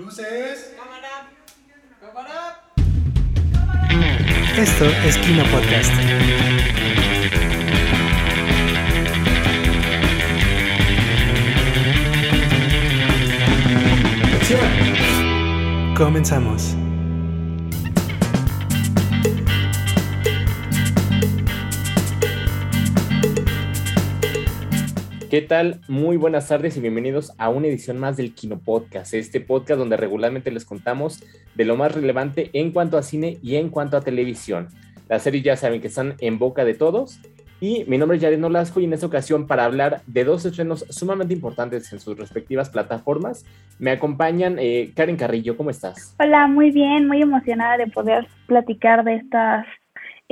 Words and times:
Luces. 0.00 0.74
Cámara. 0.78 1.28
Cámara. 2.00 2.62
Esto 4.56 4.86
es 5.06 5.18
Kino 5.18 5.44
Podcast. 5.50 5.92
Comenzamos. 15.96 16.79
¿Qué 25.30 25.42
tal? 25.42 25.80
Muy 25.86 26.16
buenas 26.16 26.48
tardes 26.48 26.76
y 26.76 26.80
bienvenidos 26.80 27.32
a 27.38 27.50
una 27.50 27.68
edición 27.68 27.98
más 27.98 28.16
del 28.16 28.34
Kino 28.34 28.58
Podcast, 28.58 29.14
este 29.14 29.40
podcast 29.40 29.78
donde 29.78 29.96
regularmente 29.96 30.50
les 30.50 30.64
contamos 30.64 31.22
de 31.54 31.64
lo 31.64 31.76
más 31.76 31.94
relevante 31.94 32.50
en 32.52 32.72
cuanto 32.72 32.98
a 32.98 33.04
cine 33.04 33.38
y 33.40 33.54
en 33.54 33.68
cuanto 33.68 33.96
a 33.96 34.00
televisión. 34.00 34.66
Las 35.08 35.22
series 35.22 35.44
ya 35.44 35.56
saben 35.56 35.80
que 35.80 35.86
están 35.86 36.14
en 36.18 36.40
boca 36.40 36.64
de 36.64 36.74
todos 36.74 37.20
y 37.60 37.84
mi 37.86 37.96
nombre 37.96 38.16
es 38.16 38.24
Jared 38.24 38.40
Nolasco 38.40 38.80
y 38.80 38.86
en 38.86 38.92
esta 38.92 39.06
ocasión 39.06 39.46
para 39.46 39.66
hablar 39.66 40.02
de 40.08 40.24
dos 40.24 40.44
estrenos 40.44 40.84
sumamente 40.88 41.32
importantes 41.32 41.92
en 41.92 42.00
sus 42.00 42.18
respectivas 42.18 42.68
plataformas 42.68 43.46
me 43.78 43.92
acompañan 43.92 44.56
eh, 44.58 44.90
Karen 44.96 45.16
Carrillo, 45.16 45.56
¿cómo 45.56 45.70
estás? 45.70 46.16
Hola, 46.18 46.48
muy 46.48 46.72
bien, 46.72 47.06
muy 47.06 47.22
emocionada 47.22 47.76
de 47.76 47.86
poder 47.86 48.26
platicar 48.48 49.04
de 49.04 49.14
estas 49.14 49.64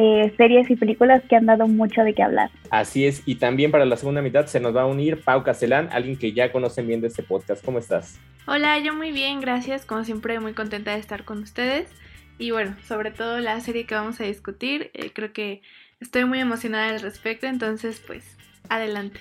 eh, 0.01 0.33
series 0.37 0.71
y 0.71 0.77
películas 0.77 1.25
que 1.29 1.35
han 1.35 1.47
dado 1.47 1.67
mucho 1.67 2.03
de 2.03 2.15
qué 2.15 2.23
hablar. 2.23 2.51
Así 2.71 3.05
es, 3.05 3.23
y 3.27 3.35
también 3.35 3.73
para 3.73 3.85
la 3.85 3.97
segunda 3.97 4.23
mitad 4.23 4.47
se 4.47 4.61
nos 4.61 4.75
va 4.75 4.83
a 4.83 4.87
unir 4.87 5.25
Pau 5.25 5.43
Castellán, 5.43 5.89
alguien 5.91 6.17
que 6.17 6.33
ya 6.33 6.53
conocen 6.53 6.87
bien 6.87 7.01
de 7.01 7.09
este 7.09 7.25
podcast. 7.25 7.65
¿Cómo 7.65 7.81
estás? 7.81 8.17
Hola, 8.47 8.79
yo 8.79 8.95
muy 8.95 9.11
bien, 9.11 9.41
gracias. 9.41 9.85
Como 9.85 10.05
siempre, 10.05 10.39
muy 10.39 10.53
contenta 10.53 10.93
de 10.93 11.01
estar 11.01 11.25
con 11.25 11.43
ustedes. 11.43 11.91
Y 12.39 12.53
bueno, 12.53 12.77
sobre 12.87 13.11
todo 13.11 13.41
la 13.41 13.59
serie 13.59 13.87
que 13.87 13.97
vamos 13.97 14.21
a 14.21 14.25
discutir, 14.25 14.93
eh, 14.95 15.11
creo 15.13 15.33
que 15.33 15.63
estoy 16.01 16.25
muy 16.25 16.39
emocionada 16.39 16.91
al 16.91 17.01
respecto, 17.01 17.49
entonces 17.49 18.01
pues 18.07 18.37
adelante. 18.69 19.19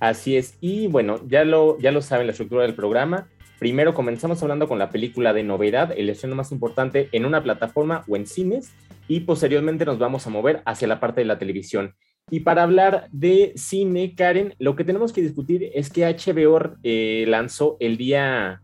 Así 0.00 0.38
es, 0.38 0.56
y 0.62 0.86
bueno, 0.86 1.20
ya 1.28 1.44
lo, 1.44 1.78
ya 1.78 1.92
lo 1.92 2.00
saben 2.00 2.26
la 2.26 2.30
estructura 2.30 2.62
del 2.62 2.74
programa. 2.74 3.28
Primero 3.58 3.92
comenzamos 3.92 4.42
hablando 4.42 4.68
con 4.68 4.78
la 4.78 4.88
película 4.88 5.34
de 5.34 5.42
novedad, 5.42 5.92
el 5.94 6.08
estreno 6.08 6.34
más 6.34 6.50
importante 6.50 7.10
en 7.12 7.26
una 7.26 7.42
plataforma 7.42 8.04
o 8.08 8.16
en 8.16 8.26
cines, 8.26 8.72
y 9.08 9.20
posteriormente 9.20 9.84
nos 9.84 9.98
vamos 9.98 10.26
a 10.26 10.30
mover 10.30 10.62
hacia 10.64 10.88
la 10.88 11.00
parte 11.00 11.20
de 11.20 11.26
la 11.26 11.38
televisión. 11.38 11.94
Y 12.30 12.40
para 12.40 12.62
hablar 12.62 13.08
de 13.12 13.52
cine, 13.56 14.14
Karen, 14.16 14.54
lo 14.58 14.76
que 14.76 14.84
tenemos 14.84 15.12
que 15.12 15.20
discutir 15.20 15.70
es 15.74 15.90
que 15.90 16.06
HBO 16.06 16.76
eh, 16.82 17.24
lanzó 17.28 17.76
el 17.80 17.98
día, 17.98 18.62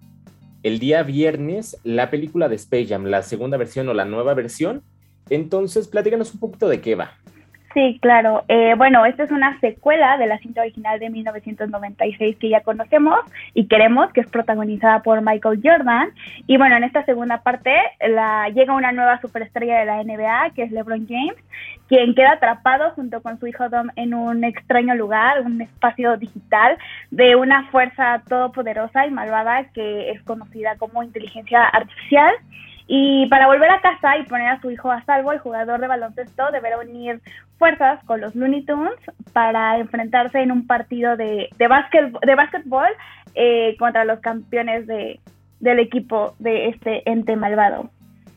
el 0.62 0.78
día 0.78 1.02
viernes 1.02 1.76
la 1.84 2.10
película 2.10 2.48
de 2.48 2.56
Space 2.56 2.86
Jam, 2.86 3.04
la 3.04 3.22
segunda 3.22 3.58
versión 3.58 3.88
o 3.88 3.94
la 3.94 4.06
nueva 4.06 4.32
versión. 4.34 4.82
Entonces, 5.28 5.88
platícanos 5.88 6.32
un 6.32 6.40
poquito 6.40 6.68
de 6.68 6.80
qué 6.80 6.94
va. 6.94 7.18
Sí, 7.72 8.00
claro. 8.02 8.42
Eh, 8.48 8.74
bueno, 8.76 9.06
esta 9.06 9.22
es 9.22 9.30
una 9.30 9.58
secuela 9.60 10.18
de 10.18 10.26
la 10.26 10.38
cinta 10.38 10.62
original 10.62 10.98
de 10.98 11.08
1996 11.08 12.36
que 12.38 12.48
ya 12.48 12.62
conocemos 12.62 13.20
y 13.54 13.68
queremos, 13.68 14.12
que 14.12 14.22
es 14.22 14.28
protagonizada 14.28 15.02
por 15.02 15.22
Michael 15.22 15.60
Jordan. 15.62 16.10
Y 16.48 16.56
bueno, 16.56 16.76
en 16.76 16.82
esta 16.82 17.04
segunda 17.04 17.42
parte 17.42 17.72
la, 18.00 18.48
llega 18.48 18.74
una 18.74 18.90
nueva 18.90 19.20
superestrella 19.20 19.78
de 19.78 19.84
la 19.84 20.02
NBA, 20.02 20.50
que 20.56 20.64
es 20.64 20.72
LeBron 20.72 21.06
James, 21.06 21.36
quien 21.86 22.16
queda 22.16 22.32
atrapado 22.32 22.90
junto 22.96 23.22
con 23.22 23.38
su 23.38 23.46
hijo 23.46 23.68
Dom 23.68 23.90
en 23.94 24.14
un 24.14 24.42
extraño 24.42 24.96
lugar, 24.96 25.40
un 25.42 25.60
espacio 25.60 26.16
digital 26.16 26.76
de 27.12 27.36
una 27.36 27.68
fuerza 27.70 28.20
todopoderosa 28.28 29.06
y 29.06 29.12
malvada 29.12 29.66
que 29.72 30.10
es 30.10 30.20
conocida 30.24 30.76
como 30.76 31.04
inteligencia 31.04 31.62
artificial. 31.62 32.34
Y 32.92 33.26
para 33.28 33.46
volver 33.46 33.70
a 33.70 33.80
casa 33.80 34.18
y 34.18 34.24
poner 34.24 34.48
a 34.48 34.60
su 34.60 34.68
hijo 34.68 34.90
a 34.90 35.04
salvo, 35.04 35.30
el 35.30 35.38
jugador 35.38 35.80
de 35.80 35.86
baloncesto 35.86 36.50
deberá 36.50 36.76
unir 36.80 37.20
fuerzas 37.56 38.02
con 38.04 38.20
los 38.20 38.34
Looney 38.34 38.64
Tunes 38.64 38.98
para 39.32 39.78
enfrentarse 39.78 40.40
en 40.40 40.50
un 40.50 40.66
partido 40.66 41.16
de, 41.16 41.50
de, 41.56 41.68
de 42.26 42.34
básquetbol 42.34 42.88
eh, 43.36 43.76
contra 43.78 44.04
los 44.04 44.18
campeones 44.18 44.88
de, 44.88 45.20
del 45.60 45.78
equipo 45.78 46.34
de 46.40 46.66
este 46.70 47.08
ente 47.08 47.36
malvado. 47.36 47.90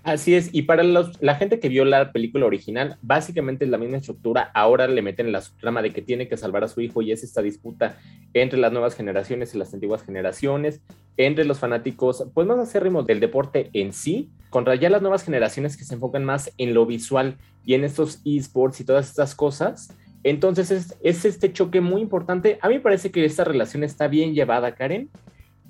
Así 0.04 0.36
es, 0.36 0.54
y 0.54 0.64
para 0.64 0.84
la 0.84 1.36
gente 1.36 1.60
que 1.60 1.70
vio 1.70 1.84
la 1.86 2.12
película 2.12 2.46
original, 2.46 2.98
básicamente 3.02 3.64
es 3.64 3.72
la 3.72 3.78
misma 3.78 3.98
estructura, 3.98 4.52
ahora 4.54 4.86
le 4.86 5.02
meten 5.02 5.32
la 5.32 5.40
subtrama 5.40 5.82
de 5.82 5.92
que 5.92 6.02
tiene 6.02 6.28
que 6.28 6.36
salvar 6.36 6.66
a 6.66 6.68
su 6.68 6.82
hijo 6.82 7.02
y 7.02 7.14
es 7.14 7.24
esta 7.24 7.42
disputa 7.42 7.96
entre 8.34 8.60
las 8.60 8.74
nuevas 8.74 8.96
generaciones 8.96 9.56
y 9.56 9.58
las 9.58 9.74
antiguas 9.74 10.04
generaciones, 10.04 10.84
entre 11.18 11.46
los 11.46 11.60
fanáticos, 11.60 12.26
pues 12.34 12.48
más 12.48 12.60
acérrimos 12.60 13.06
del 13.06 13.20
deporte 13.20 13.70
en 13.74 13.94
sí, 13.94 14.30
contra 14.50 14.76
ya 14.76 14.90
las 14.90 15.02
nuevas 15.02 15.24
generaciones 15.24 15.78
que 15.78 15.84
se 15.84 15.96
enfocan 15.96 16.24
más 16.24 16.52
en 16.58 16.74
lo 16.74 16.86
visual 16.86 17.38
y 17.66 17.74
en 17.74 17.84
estos 17.84 18.22
esports 18.26 18.82
y 18.82 18.86
todas 18.86 19.10
estas 19.10 19.36
cosas. 19.36 19.96
Entonces 20.24 20.72
es, 20.72 20.98
es 21.04 21.26
este 21.26 21.52
choque 21.52 21.82
muy 21.82 22.02
importante. 22.02 22.58
A 22.62 22.70
mí 22.70 22.76
me 22.76 22.82
parece 22.82 23.12
que 23.12 23.26
esta 23.26 23.44
relación 23.44 23.84
está 23.84 24.08
bien 24.08 24.34
llevada, 24.34 24.76
Karen. 24.76 25.10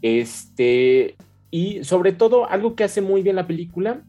Este, 0.02 1.16
y 1.50 1.84
sobre 1.84 2.12
todo, 2.12 2.50
algo 2.50 2.76
que 2.76 2.84
hace 2.84 3.02
muy 3.02 3.22
bien 3.22 3.36
la 3.36 3.48
película 3.48 4.02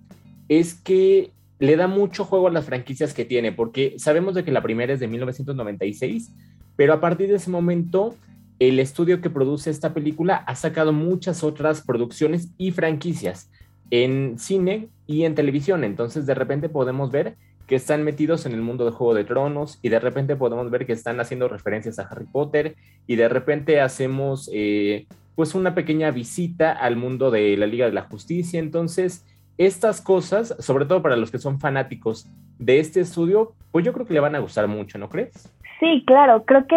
es 0.48 0.74
que 0.74 1.30
le 1.58 1.76
da 1.76 1.86
mucho 1.86 2.24
juego 2.24 2.48
a 2.48 2.50
las 2.50 2.64
franquicias 2.64 3.14
que 3.14 3.24
tiene, 3.24 3.52
porque 3.52 3.94
sabemos 3.98 4.34
de 4.34 4.44
que 4.44 4.52
la 4.52 4.62
primera 4.62 4.92
es 4.92 5.00
de 5.00 5.08
1996, 5.08 6.32
pero 6.76 6.92
a 6.92 7.00
partir 7.00 7.28
de 7.28 7.36
ese 7.36 7.50
momento 7.50 8.14
el 8.58 8.78
estudio 8.78 9.20
que 9.20 9.30
produce 9.30 9.70
esta 9.70 9.94
película 9.94 10.36
ha 10.36 10.54
sacado 10.54 10.92
muchas 10.92 11.42
otras 11.42 11.82
producciones 11.82 12.50
y 12.56 12.70
franquicias 12.70 13.50
en 13.90 14.38
cine 14.38 14.88
y 15.06 15.24
en 15.24 15.34
televisión, 15.34 15.84
entonces 15.84 16.26
de 16.26 16.34
repente 16.34 16.68
podemos 16.68 17.10
ver 17.10 17.36
que 17.66 17.76
están 17.76 18.04
metidos 18.04 18.44
en 18.46 18.52
el 18.52 18.60
mundo 18.60 18.84
de 18.84 18.90
Juego 18.90 19.14
de 19.14 19.24
Tronos 19.24 19.78
y 19.82 19.88
de 19.88 19.98
repente 19.98 20.36
podemos 20.36 20.70
ver 20.70 20.86
que 20.86 20.92
están 20.92 21.20
haciendo 21.20 21.48
referencias 21.48 21.98
a 21.98 22.02
Harry 22.02 22.26
Potter 22.26 22.76
y 23.06 23.16
de 23.16 23.28
repente 23.28 23.80
hacemos 23.80 24.50
eh, 24.52 25.06
pues 25.34 25.54
una 25.54 25.74
pequeña 25.74 26.10
visita 26.10 26.72
al 26.72 26.96
mundo 26.96 27.30
de 27.30 27.56
la 27.56 27.66
Liga 27.66 27.86
de 27.86 27.92
la 27.92 28.02
Justicia, 28.02 28.60
entonces 28.60 29.24
estas 29.56 30.00
cosas, 30.00 30.56
sobre 30.58 30.84
todo 30.84 31.00
para 31.00 31.16
los 31.16 31.30
que 31.30 31.38
son 31.38 31.60
fanáticos 31.60 32.26
de 32.58 32.80
este 32.80 33.00
estudio, 33.00 33.52
pues 33.72 33.84
yo 33.84 33.92
creo 33.92 34.06
que 34.06 34.14
le 34.14 34.20
van 34.20 34.34
a 34.34 34.40
gustar 34.40 34.66
mucho, 34.68 34.98
¿no 34.98 35.08
crees? 35.08 35.52
Sí, 35.80 36.02
claro, 36.06 36.44
creo 36.44 36.66
que 36.66 36.76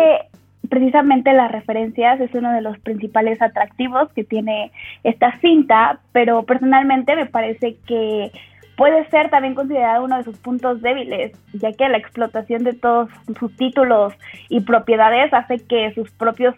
precisamente 0.69 1.33
las 1.33 1.51
referencias 1.51 2.19
es 2.19 2.33
uno 2.33 2.51
de 2.53 2.61
los 2.61 2.77
principales 2.79 3.41
atractivos 3.41 4.11
que 4.13 4.23
tiene 4.23 4.71
esta 5.03 5.37
cinta, 5.39 5.99
pero 6.11 6.43
personalmente 6.43 7.15
me 7.15 7.25
parece 7.25 7.77
que 7.87 8.31
puede 8.77 9.09
ser 9.09 9.29
también 9.29 9.55
considerado 9.55 10.05
uno 10.05 10.17
de 10.17 10.23
sus 10.23 10.37
puntos 10.37 10.81
débiles, 10.81 11.31
ya 11.53 11.73
que 11.73 11.89
la 11.89 11.97
explotación 11.97 12.63
de 12.63 12.73
todos 12.73 13.09
sus 13.39 13.53
títulos 13.57 14.13
y 14.49 14.61
propiedades 14.61 15.33
hace 15.33 15.57
que 15.65 15.91
sus 15.93 16.11
propios 16.11 16.55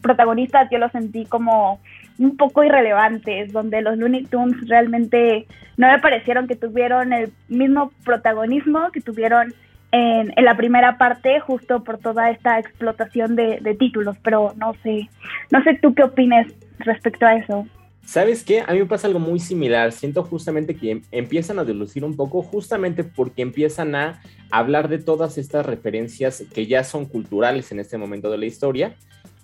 protagonistas 0.00 0.68
yo 0.70 0.78
los 0.78 0.90
sentí 0.92 1.26
como 1.26 1.78
un 2.18 2.36
poco 2.36 2.64
irrelevantes, 2.64 3.52
donde 3.52 3.82
los 3.82 3.98
Looney 3.98 4.24
Tunes 4.24 4.66
realmente 4.66 5.46
no 5.76 5.88
me 5.88 5.98
parecieron 5.98 6.48
que 6.48 6.56
tuvieron 6.56 7.12
el 7.12 7.32
mismo 7.48 7.92
protagonismo 8.02 8.90
que 8.90 9.02
tuvieron 9.02 9.54
en, 9.92 10.32
la 10.44 10.56
primera 10.56 10.98
parte, 10.98 11.40
justo 11.40 11.82
por 11.84 11.98
toda 11.98 12.30
esta 12.30 12.58
explotación 12.58 13.36
de, 13.36 13.76
títulos, 13.78 14.16
pero 14.22 14.52
no 14.56 14.74
sé, 14.82 15.08
no 15.50 15.62
sé 15.62 15.78
tú 15.80 15.94
qué 15.94 16.04
opines 16.04 16.52
respecto 16.78 17.26
a 17.26 17.36
eso. 17.36 17.66
¿Sabes 18.04 18.42
qué? 18.42 18.62
A 18.66 18.72
mí 18.72 18.78
me 18.78 18.86
pasa 18.86 19.06
algo 19.06 19.18
muy 19.18 19.38
similar. 19.38 19.92
Siento 19.92 20.24
justamente 20.24 20.74
que 20.74 20.92
em, 20.92 21.02
empiezan 21.10 21.58
a 21.58 21.64
delucir 21.64 22.04
un 22.04 22.16
poco, 22.16 22.40
justamente 22.42 23.04
porque 23.04 23.42
empiezan 23.42 23.94
a 23.94 24.22
hablar 24.50 24.88
de 24.88 24.98
todas 24.98 25.36
estas 25.36 25.66
referencias 25.66 26.42
que 26.54 26.66
ya 26.66 26.84
son 26.84 27.04
culturales 27.04 27.70
en 27.70 27.80
este 27.80 27.98
momento 27.98 28.30
de 28.30 28.38
la 28.38 28.46
historia 28.46 28.96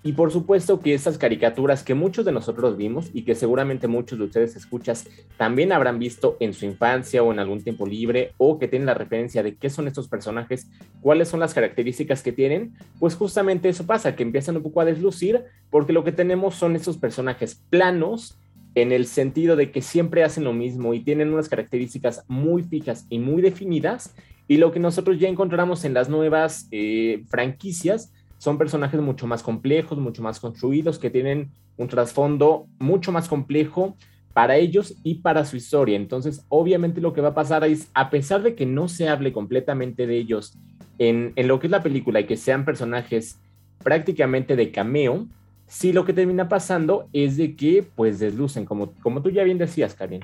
y 0.04 0.12
por 0.12 0.30
supuesto 0.30 0.80
que 0.80 0.92
estas 0.92 1.16
caricaturas 1.16 1.82
que 1.82 1.94
muchos 1.94 2.26
de 2.26 2.32
nosotros 2.32 2.76
vimos 2.76 3.08
y 3.14 3.22
que 3.22 3.34
seguramente 3.34 3.88
muchos 3.88 4.18
de 4.18 4.26
ustedes 4.26 4.54
escuchas 4.54 5.08
también 5.38 5.72
habrán 5.72 5.98
visto 5.98 6.36
en 6.40 6.52
su 6.52 6.66
infancia 6.66 7.22
o 7.22 7.32
en 7.32 7.38
algún 7.38 7.62
tiempo 7.62 7.86
libre 7.86 8.32
o 8.36 8.58
que 8.58 8.68
tienen 8.68 8.84
la 8.84 8.92
referencia 8.92 9.42
de 9.42 9.56
qué 9.56 9.70
son 9.70 9.88
estos 9.88 10.06
personajes, 10.06 10.68
cuáles 11.00 11.28
son 11.28 11.40
las 11.40 11.54
características 11.54 12.22
que 12.22 12.32
tienen, 12.32 12.74
pues 13.00 13.14
justamente 13.14 13.70
eso 13.70 13.86
pasa, 13.86 14.14
que 14.14 14.22
empiezan 14.22 14.58
un 14.58 14.62
poco 14.62 14.82
a 14.82 14.84
deslucir 14.84 15.42
porque 15.70 15.94
lo 15.94 16.04
que 16.04 16.12
tenemos 16.12 16.54
son 16.54 16.76
estos 16.76 16.98
personajes 16.98 17.62
planos 17.70 18.36
en 18.74 18.92
el 18.92 19.06
sentido 19.06 19.56
de 19.56 19.70
que 19.70 19.80
siempre 19.80 20.22
hacen 20.22 20.44
lo 20.44 20.52
mismo 20.52 20.92
y 20.92 21.00
tienen 21.00 21.32
unas 21.32 21.48
características 21.48 22.24
muy 22.28 22.62
fijas 22.62 23.06
y 23.08 23.20
muy 23.20 23.40
definidas 23.40 24.14
y 24.48 24.58
lo 24.58 24.70
que 24.70 24.80
nosotros 24.80 25.18
ya 25.18 25.28
encontramos 25.28 25.86
en 25.86 25.94
las 25.94 26.10
nuevas 26.10 26.68
eh, 26.70 27.24
franquicias 27.28 28.12
son 28.44 28.58
personajes 28.58 29.00
mucho 29.00 29.26
más 29.26 29.42
complejos, 29.42 29.96
mucho 29.96 30.22
más 30.22 30.38
construidos, 30.38 30.98
que 30.98 31.08
tienen 31.08 31.48
un 31.78 31.88
trasfondo 31.88 32.66
mucho 32.78 33.10
más 33.10 33.26
complejo 33.26 33.96
para 34.34 34.56
ellos 34.56 34.98
y 35.02 35.14
para 35.20 35.46
su 35.46 35.56
historia. 35.56 35.96
Entonces, 35.96 36.44
obviamente 36.50 37.00
lo 37.00 37.14
que 37.14 37.22
va 37.22 37.28
a 37.28 37.34
pasar 37.34 37.64
es, 37.64 37.90
a 37.94 38.10
pesar 38.10 38.42
de 38.42 38.54
que 38.54 38.66
no 38.66 38.88
se 38.88 39.08
hable 39.08 39.32
completamente 39.32 40.06
de 40.06 40.18
ellos 40.18 40.58
en, 40.98 41.32
lo 41.38 41.58
que 41.58 41.68
es 41.68 41.70
la 41.70 41.82
película 41.82 42.20
y 42.20 42.26
que 42.26 42.36
sean 42.36 42.66
personajes 42.66 43.40
prácticamente 43.82 44.56
de 44.56 44.70
cameo, 44.70 45.26
sí 45.66 45.94
lo 45.94 46.04
que 46.04 46.12
termina 46.12 46.46
pasando 46.46 47.08
es 47.14 47.38
de 47.38 47.56
que 47.56 47.82
pues 47.96 48.18
deslucen, 48.18 48.66
como, 48.66 48.92
como 49.02 49.22
tú 49.22 49.30
ya 49.30 49.42
bien 49.44 49.56
decías, 49.56 49.94
Karin. 49.94 50.20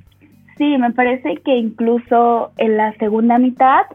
Sí, 0.58 0.76
me 0.76 0.92
parece 0.92 1.38
que 1.42 1.56
incluso 1.56 2.52
en 2.58 2.76
la 2.76 2.92
segunda 2.98 3.38
mitad, 3.38 3.86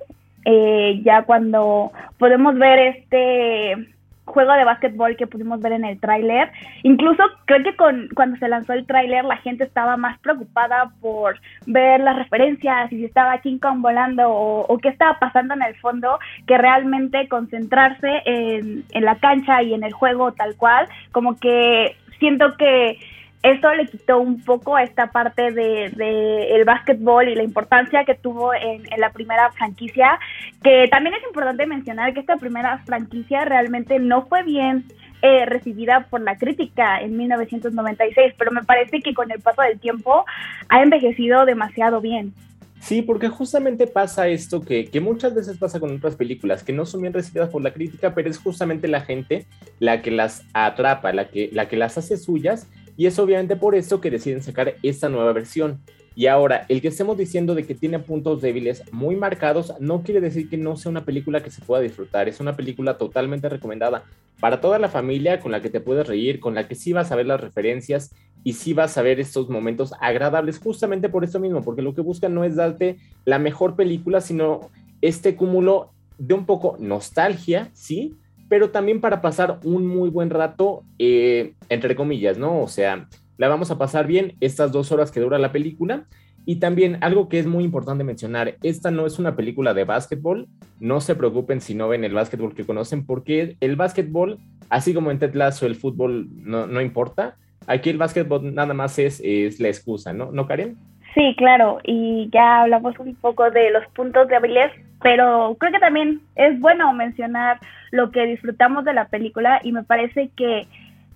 eh, 0.45 0.99
ya 1.05 1.25
cuando 1.25 1.91
podemos 2.17 2.57
ver 2.57 2.79
este 2.79 3.94
juego 4.25 4.53
de 4.53 4.63
básquetbol 4.63 5.15
que 5.15 5.27
pudimos 5.27 5.61
ver 5.61 5.73
en 5.73 5.85
el 5.85 5.99
tráiler. 5.99 6.51
Incluso 6.83 7.23
creo 7.45 7.63
que 7.63 7.75
con, 7.75 8.09
cuando 8.15 8.37
se 8.37 8.47
lanzó 8.47 8.73
el 8.73 8.85
tráiler 8.85 9.23
la 9.23 9.37
gente 9.37 9.63
estaba 9.63 9.97
más 9.97 10.19
preocupada 10.19 10.91
por 10.99 11.39
ver 11.65 12.01
las 12.01 12.17
referencias 12.17 12.91
y 12.91 12.97
si 12.97 13.05
estaba 13.05 13.39
King 13.39 13.59
Kong 13.59 13.81
volando 13.81 14.29
o, 14.29 14.77
qué 14.79 14.89
estaba 14.89 15.17
pasando 15.19 15.53
en 15.53 15.63
el 15.63 15.75
fondo 15.75 16.19
que 16.47 16.57
realmente 16.57 17.27
concentrarse 17.27 18.21
en, 18.25 18.83
en 18.91 19.05
la 19.05 19.15
cancha 19.15 19.63
y 19.63 19.73
en 19.73 19.83
el 19.83 19.93
juego 19.93 20.33
tal 20.33 20.55
cual. 20.55 20.87
Como 21.11 21.37
que 21.37 21.95
siento 22.19 22.55
que 22.57 22.99
eso 23.45 23.71
le 23.75 23.85
quitó 23.85 24.17
un 24.17 24.41
poco 24.41 24.75
esta 24.79 25.11
parte 25.11 25.51
de, 25.51 25.91
de 25.91 26.55
el 26.55 26.65
básquetbol 26.65 27.29
y 27.29 27.35
la 27.35 27.43
importancia 27.43 28.03
que 28.03 28.15
tuvo 28.15 28.55
en, 28.55 28.83
la 28.97 29.11
primera 29.11 29.51
franquicia, 29.51 30.19
que 30.63 30.87
también 30.89 31.13
es 31.13 31.23
importante 31.27 31.67
mencionar 31.67 32.13
que 32.15 32.21
esta 32.21 32.37
primera 32.37 32.79
franquicia 32.79 33.45
realmente 33.45 33.99
no 33.99 34.25
fue 34.25 34.41
bien 34.41 34.85
eh, 35.21 35.45
recibida 35.45 36.07
por 36.09 36.21
la 36.21 36.39
crítica 36.39 36.99
en 37.01 37.17
1996, 37.17 38.33
pero 38.35 38.51
me 38.51 38.63
parece 38.63 38.99
que 39.01 39.13
con 39.13 39.29
el 39.29 39.39
paso 39.41 39.61
del 39.61 39.79
tiempo 39.79 40.25
ha 40.69 40.81
envejecido 40.81 41.45
demasiado 41.45 42.01
bien. 42.01 42.33
Sí, 42.79 43.03
porque 43.03 43.29
justamente 43.29 43.85
pasa 43.85 44.27
esto 44.27 44.61
que, 44.61 44.85
que, 44.85 45.01
muchas 45.01 45.33
veces 45.35 45.57
pasa 45.57 45.79
con 45.79 45.95
otras 45.95 46.15
películas, 46.15 46.63
que 46.63 46.73
no 46.73 46.85
son 46.85 47.01
bien 47.01 47.13
recibidas 47.13 47.49
por 47.49 47.61
la 47.61 47.73
crítica, 47.73 48.13
pero 48.15 48.29
es 48.29 48.39
justamente 48.39 48.87
la 48.87 49.01
gente 49.01 49.45
la 49.79 50.01
que 50.01 50.11
las 50.11 50.43
atrapa, 50.53 51.13
la 51.13 51.29
que, 51.29 51.49
la 51.53 51.67
que 51.67 51.77
las 51.77 51.97
hace 51.97 52.17
suyas 52.17 52.67
y 52.97 53.05
es 53.05 53.17
obviamente 53.19 53.55
por 53.55 53.75
eso 53.75 54.01
que 54.01 54.11
deciden 54.11 54.41
sacar 54.41 54.75
esta 54.83 55.09
nueva 55.09 55.33
versión. 55.33 55.79
Y 56.17 56.27
ahora, 56.27 56.65
el 56.69 56.81
que 56.81 56.87
estemos 56.87 57.17
diciendo 57.17 57.55
de 57.55 57.65
que 57.65 57.75
tiene 57.75 57.99
puntos 57.99 58.41
débiles 58.41 58.83
muy 58.93 59.17
marcados 59.17 59.73
no 59.81 60.01
quiere 60.01 60.21
decir 60.21 60.49
que 60.49 60.55
no 60.55 60.77
sea 60.77 60.89
una 60.89 61.03
película 61.03 61.43
que 61.43 61.51
se 61.51 61.61
pueda 61.61 61.81
disfrutar. 61.81 62.29
Es 62.29 62.39
una 62.39 62.55
película 62.55 62.97
totalmente 62.97 63.49
recomendada 63.49 64.05
para 64.39 64.61
toda 64.61 64.79
la 64.79 64.87
familia, 64.87 65.41
con 65.41 65.51
la 65.51 65.61
que 65.61 65.69
te 65.69 65.81
puedes 65.81 66.07
reír, 66.07 66.39
con 66.39 66.55
la 66.55 66.69
que 66.69 66.75
sí 66.75 66.93
vas 66.93 67.11
a 67.11 67.17
ver 67.17 67.25
las 67.25 67.41
referencias 67.41 68.15
y 68.45 68.53
sí 68.53 68.73
vas 68.73 68.97
a 68.97 69.01
ver 69.01 69.19
estos 69.19 69.49
momentos 69.49 69.93
agradables, 69.99 70.59
justamente 70.59 71.09
por 71.09 71.23
eso 71.23 71.39
mismo, 71.39 71.63
porque 71.63 71.81
lo 71.81 71.95
que 71.95 72.01
buscan 72.01 72.33
no 72.33 72.43
es 72.43 72.55
darte 72.55 72.97
la 73.25 73.39
mejor 73.39 73.75
película, 73.75 74.21
sino 74.21 74.69
este 75.01 75.35
cúmulo 75.35 75.91
de 76.17 76.35
un 76.35 76.45
poco 76.45 76.77
nostalgia, 76.79 77.71
sí, 77.73 78.15
pero 78.49 78.69
también 78.69 79.01
para 79.01 79.21
pasar 79.21 79.59
un 79.63 79.87
muy 79.87 80.09
buen 80.09 80.29
rato, 80.29 80.83
eh, 80.99 81.53
entre 81.69 81.95
comillas, 81.95 82.37
¿no? 82.37 82.61
O 82.61 82.67
sea, 82.67 83.07
la 83.37 83.47
vamos 83.47 83.71
a 83.71 83.77
pasar 83.77 84.07
bien 84.07 84.33
estas 84.39 84.71
dos 84.71 84.91
horas 84.91 85.11
que 85.11 85.19
dura 85.19 85.39
la 85.39 85.51
película. 85.51 86.05
Y 86.47 86.57
también 86.57 86.99
algo 87.01 87.27
que 87.27 87.39
es 87.39 87.47
muy 87.47 87.63
importante 87.63 88.03
mencionar, 88.03 88.55
esta 88.61 88.91
no 88.91 89.07
es 89.07 89.17
una 89.17 89.35
película 89.35 89.73
de 89.73 89.83
básquetbol, 89.83 90.47
no 90.79 91.01
se 91.01 91.15
preocupen 91.15 91.59
si 91.59 91.73
no 91.73 91.87
ven 91.87 92.03
el 92.03 92.13
básquetbol 92.13 92.53
que 92.53 92.65
conocen, 92.65 93.03
porque 93.03 93.57
el 93.61 93.75
básquetbol, 93.75 94.37
así 94.69 94.93
como 94.93 95.09
en 95.09 95.17
Ted 95.17 95.33
Lasso 95.33 95.65
el 95.65 95.75
fútbol 95.75 96.27
no, 96.35 96.67
no 96.67 96.81
importa, 96.81 97.35
aquí 97.65 97.89
el 97.89 97.97
básquetbol 97.97 98.53
nada 98.53 98.75
más 98.75 98.99
es, 98.99 99.19
es 99.23 99.59
la 99.59 99.69
excusa, 99.69 100.13
¿no? 100.13 100.31
¿No, 100.31 100.45
Karen? 100.45 100.77
Sí, 101.15 101.33
claro, 101.35 101.79
y 101.83 102.29
ya 102.31 102.61
hablamos 102.61 102.99
un 102.99 103.15
poco 103.15 103.49
de 103.49 103.71
los 103.71 103.83
puntos 103.95 104.27
débiles, 104.27 104.71
pero 105.05 105.55
creo 105.59 105.71
que 105.71 105.77
también 105.77 106.19
es 106.33 106.59
bueno 106.59 106.91
mencionar 106.91 107.59
lo 107.91 108.09
que 108.09 108.25
disfrutamos 108.25 108.85
de 108.85 108.93
la 108.95 109.05
película 109.05 109.59
y 109.61 109.71
me 109.71 109.83
parece 109.83 110.31
que 110.35 110.65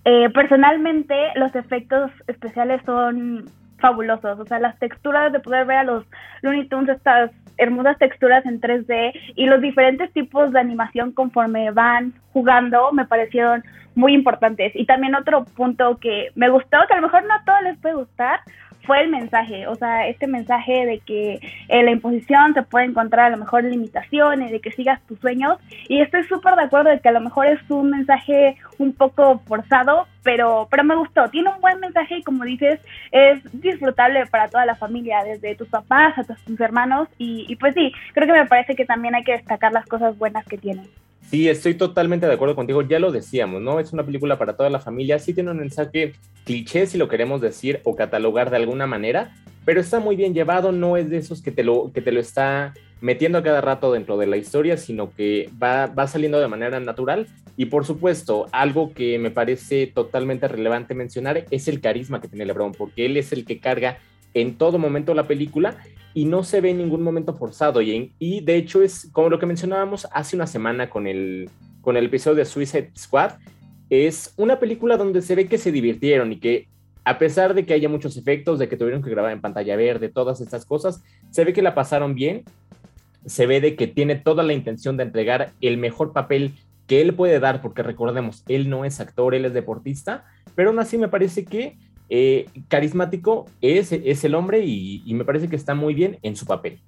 eh, 0.04 0.30
personalmente 0.32 1.16
los 1.34 1.52
efectos 1.56 2.12
especiales 2.28 2.80
son 2.86 3.46
fabulosos, 3.78 4.38
o 4.38 4.46
sea, 4.46 4.60
las 4.60 4.78
texturas 4.78 5.32
de 5.32 5.40
poder 5.40 5.66
ver 5.66 5.78
a 5.78 5.82
los 5.82 6.04
Looney 6.42 6.68
Tunes, 6.68 6.98
estas 6.98 7.32
hermosas 7.58 7.98
texturas 7.98 8.46
en 8.46 8.60
3D 8.60 9.12
y 9.34 9.46
los 9.46 9.60
diferentes 9.60 10.12
tipos 10.12 10.52
de 10.52 10.60
animación 10.60 11.10
conforme 11.10 11.72
van 11.72 12.12
jugando 12.32 12.92
me 12.92 13.06
parecieron 13.06 13.64
muy 13.96 14.14
importantes. 14.14 14.70
Y 14.76 14.86
también 14.86 15.16
otro 15.16 15.46
punto 15.46 15.98
que 15.98 16.28
me 16.36 16.48
gustó, 16.48 16.78
que 16.86 16.94
a 16.94 17.00
lo 17.00 17.08
mejor 17.08 17.24
no 17.24 17.34
a 17.34 17.44
todos 17.44 17.62
les 17.64 17.76
puede 17.78 17.96
gustar, 17.96 18.38
fue 18.90 19.02
el 19.02 19.08
mensaje, 19.08 19.68
o 19.68 19.76
sea, 19.76 20.08
este 20.08 20.26
mensaje 20.26 20.84
de 20.84 20.98
que 20.98 21.38
en 21.68 21.84
la 21.84 21.92
imposición 21.92 22.54
se 22.54 22.64
puede 22.64 22.86
encontrar 22.86 23.26
a 23.26 23.30
lo 23.30 23.36
mejor 23.36 23.62
limitaciones, 23.62 24.50
de 24.50 24.60
que 24.60 24.72
sigas 24.72 25.00
tus 25.06 25.16
sueños, 25.20 25.58
y 25.88 26.00
estoy 26.00 26.24
súper 26.24 26.56
de 26.56 26.62
acuerdo 26.62 26.90
de 26.90 26.98
que 26.98 27.08
a 27.08 27.12
lo 27.12 27.20
mejor 27.20 27.46
es 27.46 27.60
un 27.70 27.90
mensaje 27.90 28.56
un 28.78 28.92
poco 28.92 29.38
forzado, 29.46 30.08
pero, 30.24 30.66
pero 30.72 30.82
me 30.82 30.96
gustó, 30.96 31.30
tiene 31.30 31.50
un 31.50 31.60
buen 31.60 31.78
mensaje 31.78 32.16
y 32.16 32.24
como 32.24 32.42
dices, 32.42 32.80
es 33.12 33.38
disfrutable 33.52 34.26
para 34.26 34.48
toda 34.48 34.66
la 34.66 34.74
familia, 34.74 35.22
desde 35.22 35.54
tus 35.54 35.68
papás 35.68 36.18
hasta 36.18 36.34
tus 36.44 36.60
hermanos, 36.60 37.06
y, 37.16 37.46
y 37.48 37.54
pues 37.54 37.74
sí, 37.74 37.92
creo 38.12 38.26
que 38.26 38.40
me 38.40 38.46
parece 38.46 38.74
que 38.74 38.86
también 38.86 39.14
hay 39.14 39.22
que 39.22 39.36
destacar 39.38 39.70
las 39.70 39.86
cosas 39.86 40.18
buenas 40.18 40.44
que 40.46 40.58
tiene. 40.58 40.82
Sí, 41.30 41.48
estoy 41.48 41.74
totalmente 41.74 42.26
de 42.26 42.32
acuerdo 42.32 42.56
contigo. 42.56 42.82
Ya 42.82 42.98
lo 42.98 43.12
decíamos, 43.12 43.62
¿no? 43.62 43.78
Es 43.78 43.92
una 43.92 44.04
película 44.04 44.36
para 44.36 44.56
toda 44.56 44.68
la 44.68 44.80
familia. 44.80 45.20
Sí 45.20 45.32
tiene 45.32 45.52
un 45.52 45.58
mensaje 45.58 46.14
cliché, 46.44 46.86
si 46.86 46.98
lo 46.98 47.08
queremos 47.08 47.40
decir 47.40 47.80
o 47.84 47.94
catalogar 47.94 48.50
de 48.50 48.56
alguna 48.56 48.88
manera, 48.88 49.32
pero 49.64 49.80
está 49.80 50.00
muy 50.00 50.16
bien 50.16 50.34
llevado. 50.34 50.72
No 50.72 50.96
es 50.96 51.08
de 51.08 51.18
esos 51.18 51.40
que 51.40 51.52
te 51.52 51.62
lo, 51.62 51.92
que 51.94 52.02
te 52.02 52.10
lo 52.10 52.18
está 52.18 52.74
metiendo 53.00 53.38
a 53.38 53.44
cada 53.44 53.60
rato 53.60 53.92
dentro 53.92 54.18
de 54.18 54.26
la 54.26 54.38
historia, 54.38 54.76
sino 54.76 55.14
que 55.14 55.48
va, 55.62 55.86
va 55.86 56.08
saliendo 56.08 56.40
de 56.40 56.48
manera 56.48 56.80
natural. 56.80 57.28
Y 57.56 57.66
por 57.66 57.86
supuesto, 57.86 58.46
algo 58.50 58.92
que 58.92 59.20
me 59.20 59.30
parece 59.30 59.86
totalmente 59.86 60.48
relevante 60.48 60.94
mencionar 60.94 61.44
es 61.52 61.68
el 61.68 61.80
carisma 61.80 62.20
que 62.20 62.26
tiene 62.26 62.44
LeBron, 62.44 62.72
porque 62.72 63.06
él 63.06 63.16
es 63.16 63.32
el 63.32 63.44
que 63.44 63.60
carga 63.60 63.98
en 64.34 64.54
todo 64.54 64.78
momento 64.78 65.14
la 65.14 65.26
película 65.26 65.76
y 66.14 66.24
no 66.24 66.42
se 66.42 66.60
ve 66.60 66.70
en 66.70 66.78
ningún 66.78 67.02
momento 67.02 67.34
forzado. 67.34 67.82
Y, 67.82 68.12
y 68.18 68.40
de 68.40 68.56
hecho 68.56 68.82
es 68.82 69.08
como 69.12 69.28
lo 69.28 69.38
que 69.38 69.46
mencionábamos 69.46 70.06
hace 70.12 70.36
una 70.36 70.46
semana 70.46 70.90
con 70.90 71.06
el, 71.06 71.48
con 71.80 71.96
el 71.96 72.06
episodio 72.06 72.36
de 72.36 72.44
Suicide 72.44 72.90
Squad. 72.96 73.32
Es 73.88 74.34
una 74.36 74.58
película 74.58 74.96
donde 74.96 75.22
se 75.22 75.34
ve 75.34 75.46
que 75.46 75.58
se 75.58 75.72
divirtieron 75.72 76.32
y 76.32 76.36
que 76.38 76.68
a 77.04 77.18
pesar 77.18 77.54
de 77.54 77.64
que 77.64 77.74
haya 77.74 77.88
muchos 77.88 78.16
efectos, 78.16 78.58
de 78.58 78.68
que 78.68 78.76
tuvieron 78.76 79.02
que 79.02 79.10
grabar 79.10 79.32
en 79.32 79.40
pantalla 79.40 79.74
verde, 79.76 80.08
todas 80.08 80.40
estas 80.40 80.64
cosas, 80.64 81.02
se 81.30 81.44
ve 81.44 81.52
que 81.52 81.62
la 81.62 81.74
pasaron 81.74 82.14
bien. 82.14 82.44
Se 83.26 83.46
ve 83.46 83.60
de 83.60 83.76
que 83.76 83.86
tiene 83.86 84.16
toda 84.16 84.42
la 84.42 84.52
intención 84.52 84.96
de 84.96 85.04
entregar 85.04 85.52
el 85.60 85.76
mejor 85.76 86.12
papel 86.12 86.52
que 86.86 87.00
él 87.00 87.14
puede 87.14 87.38
dar, 87.38 87.62
porque 87.62 87.82
recordemos, 87.82 88.42
él 88.48 88.68
no 88.68 88.84
es 88.84 88.98
actor, 88.98 89.34
él 89.34 89.44
es 89.44 89.54
deportista, 89.54 90.24
pero 90.56 90.70
aún 90.70 90.78
así 90.80 90.98
me 90.98 91.08
parece 91.08 91.44
que 91.44 91.76
eh, 92.10 92.46
carismático 92.68 93.46
es, 93.62 93.92
es, 93.92 94.24
el 94.24 94.34
hombre 94.34 94.60
y, 94.64 95.02
me 95.14 95.24
parece 95.24 95.48
que 95.48 95.56
está 95.56 95.74
muy 95.74 95.94
bien 95.94 96.18
en 96.22 96.36
su 96.36 96.44
papel. 96.44 96.80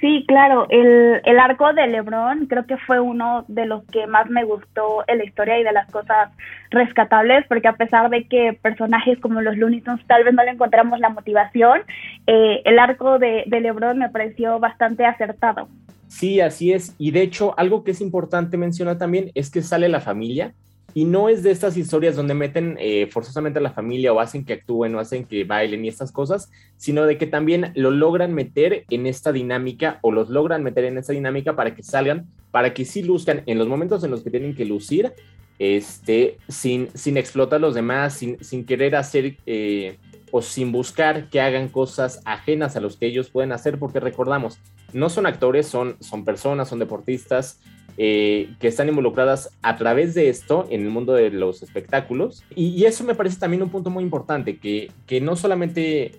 Sí, 0.00 0.24
claro, 0.26 0.66
el, 0.68 1.22
el, 1.24 1.38
arco 1.38 1.72
de 1.72 1.86
Lebron 1.86 2.46
creo 2.46 2.66
que 2.66 2.76
fue 2.76 2.98
uno 3.00 3.44
de 3.46 3.66
los 3.66 3.84
que 3.84 4.06
más 4.08 4.28
me 4.28 4.44
gustó 4.44 5.04
en 5.06 5.18
la 5.18 5.24
historia 5.24 5.60
y 5.60 5.64
de 5.64 5.72
las 5.72 5.88
cosas 5.90 6.30
rescatables, 6.70 7.46
porque 7.48 7.68
a 7.68 7.76
pesar 7.76 8.10
de 8.10 8.24
que 8.24 8.58
personajes 8.60 9.18
como 9.20 9.40
los 9.40 9.56
Looney 9.56 9.80
Tunes 9.80 10.04
tal 10.06 10.24
vez 10.24 10.34
no 10.34 10.44
le 10.44 10.50
encontramos 10.50 10.98
la 10.98 11.08
motivación, 11.08 11.82
eh, 12.26 12.62
el 12.64 12.78
arco 12.80 13.18
de, 13.18 13.44
de 13.46 13.60
Lebron 13.60 13.98
me 13.98 14.10
pareció 14.10 14.58
bastante 14.58 15.06
acertado. 15.06 15.68
Sí, 16.08 16.40
así 16.40 16.72
es. 16.72 16.94
Y 16.98 17.12
de 17.12 17.22
hecho, 17.22 17.54
algo 17.56 17.84
que 17.84 17.92
es 17.92 18.00
importante 18.02 18.58
mencionar 18.58 18.98
también 18.98 19.30
es 19.34 19.50
que 19.50 19.62
sale 19.62 19.88
la 19.88 20.00
familia 20.00 20.52
y 20.94 21.04
no 21.04 21.28
es 21.28 21.42
de 21.42 21.50
estas 21.50 21.76
historias 21.76 22.16
donde 22.16 22.34
meten 22.34 22.76
eh, 22.78 23.08
forzosamente 23.10 23.58
a 23.58 23.62
la 23.62 23.72
familia 23.72 24.12
o 24.12 24.20
hacen 24.20 24.44
que 24.44 24.54
actúen 24.54 24.94
o 24.94 25.00
hacen 25.00 25.24
que 25.24 25.44
bailen 25.44 25.84
y 25.84 25.88
estas 25.88 26.12
cosas, 26.12 26.50
sino 26.76 27.04
de 27.04 27.18
que 27.18 27.26
también 27.26 27.72
lo 27.74 27.90
logran 27.90 28.34
meter 28.34 28.84
en 28.90 29.06
esta 29.06 29.32
dinámica 29.32 29.98
o 30.02 30.12
los 30.12 30.28
logran 30.28 30.62
meter 30.62 30.84
en 30.84 30.98
esta 30.98 31.12
dinámica 31.12 31.56
para 31.56 31.74
que 31.74 31.82
salgan, 31.82 32.26
para 32.50 32.74
que 32.74 32.84
sí 32.84 33.02
luzcan 33.02 33.42
en 33.46 33.58
los 33.58 33.68
momentos 33.68 34.04
en 34.04 34.10
los 34.10 34.22
que 34.22 34.30
tienen 34.30 34.54
que 34.54 34.64
lucir, 34.64 35.12
este, 35.58 36.38
sin, 36.48 36.88
sin 36.94 37.16
explotar 37.16 37.58
a 37.58 37.60
los 37.60 37.74
demás, 37.74 38.14
sin, 38.14 38.42
sin 38.42 38.64
querer 38.64 38.96
hacer 38.96 39.36
eh, 39.46 39.98
o 40.30 40.42
sin 40.42 40.72
buscar 40.72 41.28
que 41.28 41.40
hagan 41.40 41.68
cosas 41.68 42.20
ajenas 42.24 42.74
a 42.74 42.80
los 42.80 42.96
que 42.96 43.06
ellos 43.06 43.30
pueden 43.30 43.52
hacer, 43.52 43.78
porque 43.78 44.00
recordamos, 44.00 44.58
no 44.92 45.08
son 45.08 45.26
actores, 45.26 45.66
son, 45.66 45.96
son 46.00 46.24
personas, 46.24 46.68
son 46.68 46.78
deportistas, 46.78 47.60
eh, 47.98 48.54
que 48.58 48.68
están 48.68 48.88
involucradas 48.88 49.50
a 49.60 49.76
través 49.76 50.14
de 50.14 50.28
esto 50.28 50.66
en 50.70 50.82
el 50.82 50.88
mundo 50.88 51.12
de 51.12 51.30
los 51.30 51.62
espectáculos. 51.62 52.44
Y, 52.54 52.84
eso 52.84 53.04
me 53.04 53.14
parece 53.14 53.38
también 53.38 53.62
un 53.62 53.70
punto 53.70 53.90
muy 53.90 54.02
importante, 54.02 54.58
que, 54.58 54.90
que 55.06 55.20
no 55.20 55.36
solamente 55.36 56.12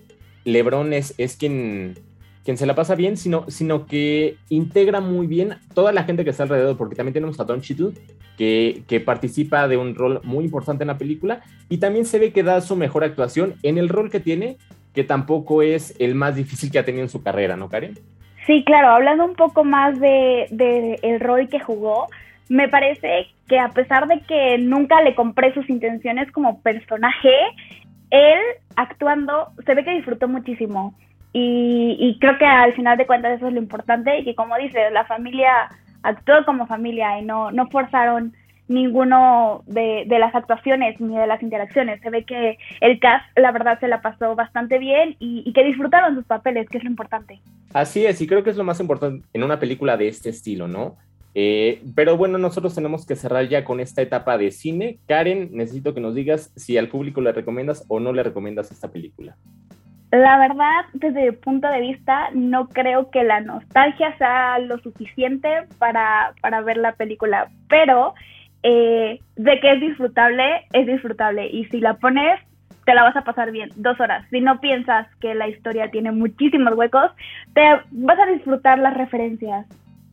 Lebron 0.44 0.92
es, 0.92 1.14
es 1.18 1.36
quien, 1.36 1.98
quien 2.44 2.56
se 2.56 2.66
la 2.66 2.74
pasa 2.74 2.94
bien, 2.94 3.16
sino, 3.16 3.44
sino 3.48 3.86
que 3.86 4.36
integra 4.50 5.00
muy 5.00 5.26
bien 5.26 5.56
toda 5.74 5.92
la 5.92 6.04
gente 6.04 6.24
que 6.24 6.30
está 6.30 6.44
alrededor, 6.44 6.76
porque 6.76 6.94
también 6.94 7.14
tenemos 7.14 7.40
a 7.40 7.44
Don 7.44 7.60
Chitu, 7.60 7.92
que, 8.38 8.84
que 8.86 9.00
participa 9.00 9.66
de 9.66 9.76
un 9.76 9.94
rol 9.94 10.20
muy 10.22 10.44
importante 10.44 10.84
en 10.84 10.88
la 10.88 10.98
película, 10.98 11.42
y 11.68 11.78
también 11.78 12.06
se 12.06 12.18
ve 12.18 12.32
que 12.32 12.42
da 12.42 12.60
su 12.60 12.76
mejor 12.76 13.04
actuación 13.04 13.54
en 13.62 13.78
el 13.78 13.88
rol 13.88 14.10
que 14.10 14.20
tiene, 14.20 14.58
que 14.94 15.02
tampoco 15.02 15.62
es 15.62 15.94
el 15.98 16.14
más 16.14 16.36
difícil 16.36 16.70
que 16.70 16.78
ha 16.78 16.84
tenido 16.84 17.02
en 17.02 17.10
su 17.10 17.22
carrera, 17.22 17.56
¿no, 17.56 17.68
Karen? 17.68 17.98
Sí, 18.46 18.62
claro, 18.64 18.90
hablando 18.90 19.24
un 19.24 19.34
poco 19.34 19.64
más 19.64 19.98
de, 19.98 20.46
de, 20.50 20.98
el 21.02 21.20
rol 21.20 21.48
que 21.48 21.60
jugó, 21.60 22.08
me 22.48 22.68
parece 22.68 23.28
que 23.48 23.58
a 23.58 23.68
pesar 23.70 24.06
de 24.06 24.20
que 24.20 24.58
nunca 24.58 25.00
le 25.02 25.14
compré 25.14 25.54
sus 25.54 25.68
intenciones 25.70 26.30
como 26.30 26.60
personaje, 26.60 27.34
él 28.10 28.38
actuando 28.76 29.48
se 29.64 29.74
ve 29.74 29.84
que 29.84 29.94
disfrutó 29.94 30.28
muchísimo. 30.28 30.94
Y, 31.36 32.16
creo 32.20 32.38
que 32.38 32.46
al 32.46 32.74
final 32.74 32.96
de 32.96 33.06
cuentas 33.06 33.32
eso 33.32 33.48
es 33.48 33.54
lo 33.54 33.58
importante 33.58 34.20
y 34.20 34.24
que 34.24 34.36
como 34.36 34.56
dices, 34.56 34.92
la 34.92 35.04
familia 35.04 35.68
actuó 36.04 36.44
como 36.44 36.68
familia 36.68 37.18
y 37.18 37.24
no, 37.24 37.50
no 37.50 37.66
forzaron 37.70 38.34
ninguno 38.68 39.62
de, 39.66 40.06
las 40.08 40.34
actuaciones 40.34 41.00
ni 41.00 41.16
de 41.16 41.26
las 41.26 41.42
interacciones. 41.42 42.00
Se 42.00 42.10
ve 42.10 42.24
que 42.24 42.58
el 42.80 42.98
cast, 42.98 43.26
la 43.36 43.52
verdad, 43.52 43.78
se 43.80 43.88
la 43.88 44.00
pasó 44.00 44.34
bastante 44.34 44.78
bien 44.78 45.16
y, 45.18 45.42
y, 45.46 45.52
que 45.52 45.64
disfrutaron 45.64 46.14
sus 46.14 46.24
papeles, 46.24 46.68
que 46.68 46.78
es 46.78 46.84
lo 46.84 46.90
importante. 46.90 47.40
Así 47.72 48.06
es, 48.06 48.20
y 48.20 48.26
creo 48.26 48.42
que 48.42 48.50
es 48.50 48.56
lo 48.56 48.64
más 48.64 48.80
importante 48.80 49.26
en 49.32 49.42
una 49.42 49.58
película 49.58 49.96
de 49.96 50.08
este 50.08 50.30
estilo, 50.30 50.68
¿no? 50.68 50.96
Eh, 51.34 51.82
pero 51.96 52.16
bueno, 52.16 52.38
nosotros 52.38 52.74
tenemos 52.74 53.04
que 53.06 53.16
cerrar 53.16 53.48
ya 53.48 53.64
con 53.64 53.80
esta 53.80 54.02
etapa 54.02 54.38
de 54.38 54.52
cine. 54.52 54.98
Karen, 55.08 55.50
necesito 55.52 55.92
que 55.92 56.00
nos 56.00 56.14
digas 56.14 56.52
si 56.54 56.78
al 56.78 56.88
público 56.88 57.20
le 57.20 57.32
recomiendas 57.32 57.84
o 57.88 57.98
no 57.98 58.12
le 58.12 58.22
recomiendas 58.22 58.70
esta 58.70 58.90
película. 58.90 59.36
La 60.12 60.38
verdad, 60.38 60.84
desde 60.92 61.24
mi 61.24 61.32
punto 61.32 61.66
de 61.68 61.80
vista, 61.80 62.30
no 62.34 62.68
creo 62.68 63.10
que 63.10 63.24
la 63.24 63.40
nostalgia 63.40 64.16
sea 64.16 64.60
lo 64.60 64.78
suficiente 64.78 65.48
para, 65.78 66.34
para 66.40 66.60
ver 66.60 66.76
la 66.76 66.92
película, 66.92 67.50
pero 67.68 68.14
eh, 68.64 69.20
de 69.36 69.60
que 69.60 69.72
es 69.72 69.80
disfrutable, 69.80 70.64
es 70.72 70.86
disfrutable. 70.86 71.46
Y 71.48 71.66
si 71.66 71.80
la 71.80 71.98
pones, 71.98 72.40
te 72.86 72.94
la 72.94 73.02
vas 73.02 73.14
a 73.14 73.22
pasar 73.22 73.52
bien, 73.52 73.68
dos 73.76 74.00
horas. 74.00 74.26
Si 74.30 74.40
no 74.40 74.58
piensas 74.58 75.06
que 75.20 75.34
la 75.34 75.48
historia 75.48 75.90
tiene 75.90 76.12
muchísimos 76.12 76.74
huecos, 76.74 77.10
te 77.52 77.60
vas 77.92 78.18
a 78.18 78.32
disfrutar 78.32 78.78
las 78.78 78.96
referencias. 78.96 79.66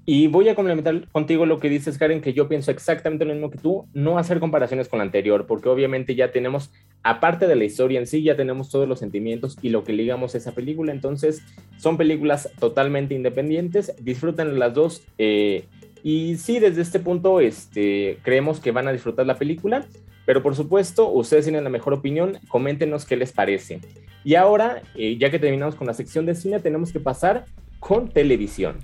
Y 0.06 0.28
voy 0.28 0.50
a 0.50 0.56
complementar 0.56 1.08
contigo 1.12 1.46
lo 1.46 1.60
que 1.60 1.70
dices, 1.70 1.98
Karen, 1.98 2.22
que 2.22 2.34
yo 2.34 2.50
pienso 2.50 2.72
exactamente 2.72 3.24
lo 3.24 3.34
mismo 3.34 3.52
que 3.52 3.60
tú, 3.60 3.86
no 3.94 4.18
hacer 4.18 4.40
comparaciones 4.40 4.90
con 4.90 4.98
la 4.98 5.06
anterior, 5.06 5.46
porque 5.46 5.70
obviamente 5.70 6.16
ya 6.16 6.32
tenemos, 6.32 6.74
aparte 7.04 7.48
de 7.48 7.56
la 7.56 7.64
historia 7.64 8.00
en 8.00 8.08
sí, 8.08 8.22
ya 8.24 8.36
tenemos 8.36 8.70
todos 8.70 8.90
los 8.90 9.00
sentimientos 9.00 9.58
y 9.62 9.70
lo 9.70 9.84
que 9.86 9.94
ligamos 9.94 10.34
a 10.34 10.40
esa 10.40 10.54
película, 10.54 10.92
entonces 10.92 11.46
son 11.78 11.98
películas 11.98 12.52
totalmente 12.60 13.14
independientes, 13.14 13.96
disfruten 14.04 14.60
las 14.60 14.74
dos. 14.74 15.08
Eh, 15.18 15.66
y 16.04 16.38
sí, 16.38 16.60
desde 16.60 16.82
este 16.82 17.00
punto 17.00 17.40
este, 17.40 18.20
creemos 18.24 18.60
que 18.60 18.72
van 18.72 18.88
a 18.88 18.92
disfrutar 18.92 19.26
la 19.26 19.38
película, 19.38 19.86
pero 20.26 20.44
por 20.44 20.56
supuesto, 20.56 21.10
ustedes 21.10 21.46
tienen 21.46 21.64
la 21.64 21.70
mejor 21.70 21.94
opinión, 21.94 22.38
coméntenos 22.48 23.06
qué 23.06 23.16
les 23.16 23.32
parece. 23.32 23.80
Y 24.24 24.36
ahora, 24.36 24.82
eh, 24.96 25.18
ya 25.18 25.30
que 25.30 25.40
terminamos 25.40 25.76
con 25.76 25.88
la 25.88 25.94
sección 25.94 26.26
de 26.26 26.36
cine, 26.36 26.60
tenemos 26.60 26.92
que 26.92 27.00
pasar 27.00 27.46
con 27.80 28.10
televisión. 28.10 28.78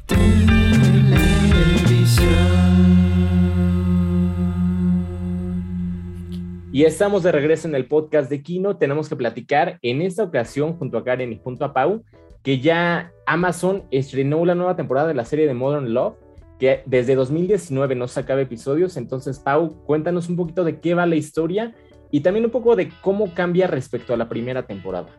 Y 6.72 6.84
estamos 6.84 7.24
de 7.24 7.32
regreso 7.32 7.68
en 7.68 7.76
el 7.76 7.86
podcast 7.86 8.30
de 8.30 8.44
Kino. 8.44 8.78
Tenemos 8.78 9.10
que 9.10 9.16
platicar 9.16 9.80
en 9.82 10.02
esta 10.02 10.24
ocasión 10.24 10.74
junto 10.74 10.98
a 10.98 11.04
Karen 11.04 11.34
y 11.34 11.40
junto 11.44 11.66
a 11.66 11.74
Pau 11.74 12.04
que 12.44 12.60
ya 12.60 13.12
Amazon 13.26 13.84
estrenó 13.92 14.46
la 14.46 14.56
nueva 14.56 14.76
temporada 14.76 15.08
de 15.08 15.14
la 15.14 15.26
serie 15.26 15.48
de 15.48 15.54
Modern 15.54 15.94
Love, 15.94 16.16
que 16.60 16.84
desde 16.86 17.16
2019 17.16 17.96
no 17.96 18.08
sacaba 18.08 18.42
episodios. 18.42 18.98
Entonces, 18.98 19.40
Pau, 19.40 19.84
cuéntanos 19.86 20.30
un 20.30 20.36
poquito 20.36 20.64
de 20.64 20.80
qué 20.80 20.94
va 20.94 21.06
la 21.06 21.16
historia 21.16 21.74
y 22.12 22.22
también 22.22 22.46
un 22.46 22.52
poco 22.52 22.76
de 22.76 22.90
cómo 23.02 23.34
cambia 23.34 23.68
respecto 23.68 24.14
a 24.14 24.18
la 24.18 24.30
primera 24.30 24.66
temporada. 24.66 25.10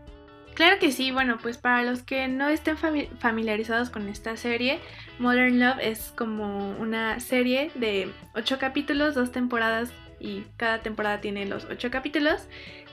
Claro 0.54 0.80
que 0.80 0.90
sí, 0.90 1.12
bueno, 1.12 1.38
pues 1.40 1.57
para 1.57 1.85
los 1.85 2.02
que 2.02 2.26
no 2.26 2.49
estén 2.49 2.76
familiarizados 2.76 3.90
con 3.90 4.09
esta 4.09 4.37
serie, 4.37 4.80
Modern 5.21 5.61
Love 5.61 5.78
es 5.80 6.12
como 6.16 6.76
una 6.80 7.21
serie 7.21 7.71
de 7.76 8.11
ocho 8.35 8.59
capítulos, 8.59 9.14
dos 9.14 9.30
temporadas 9.30 9.92
y 10.18 10.42
cada 10.57 10.80
temporada 10.83 11.21
tiene 11.21 11.47
los 11.47 11.64
ocho 11.71 11.92
capítulos 11.92 12.49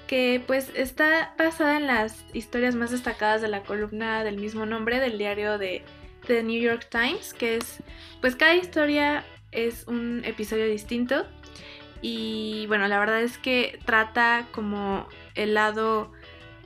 que 0.06 0.44
pues 0.46 0.72
está 0.76 1.34
basada 1.40 1.78
en 1.78 1.88
las 1.88 2.24
historias 2.34 2.76
más 2.76 2.92
destacadas 2.92 3.42
de 3.42 3.48
la 3.48 3.64
columna 3.64 4.24
del 4.24 4.38
mismo 4.38 4.68
nombre 4.68 5.00
del 5.00 5.18
diario 5.18 5.58
de 5.58 5.84
The 6.28 6.44
New 6.44 6.62
York 6.62 6.88
Times, 6.90 7.34
que 7.34 7.58
es 7.58 7.82
pues 8.22 8.36
cada 8.36 8.56
historia 8.56 9.24
es 9.52 9.88
un 9.88 10.24
episodio 10.26 10.68
distinto 10.68 11.26
y 12.02 12.66
bueno, 12.68 12.88
la 12.88 13.00
verdad 13.00 13.22
es 13.22 13.38
que 13.38 13.80
trata 13.86 14.48
como 14.52 15.08
el 15.34 15.54
lado 15.54 16.12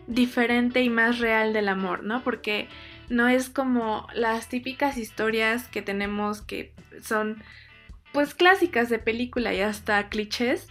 diferente 0.07 0.81
y 0.81 0.89
más 0.89 1.19
real 1.19 1.53
del 1.53 1.69
amor, 1.69 2.03
¿no? 2.03 2.23
Porque 2.23 2.67
no 3.09 3.27
es 3.27 3.49
como 3.49 4.07
las 4.13 4.49
típicas 4.49 4.97
historias 4.97 5.67
que 5.67 5.81
tenemos 5.81 6.41
que 6.41 6.73
son 7.01 7.41
pues 8.11 8.33
clásicas 8.33 8.89
de 8.89 8.99
película 8.99 9.53
y 9.53 9.61
hasta 9.61 10.09
clichés, 10.09 10.67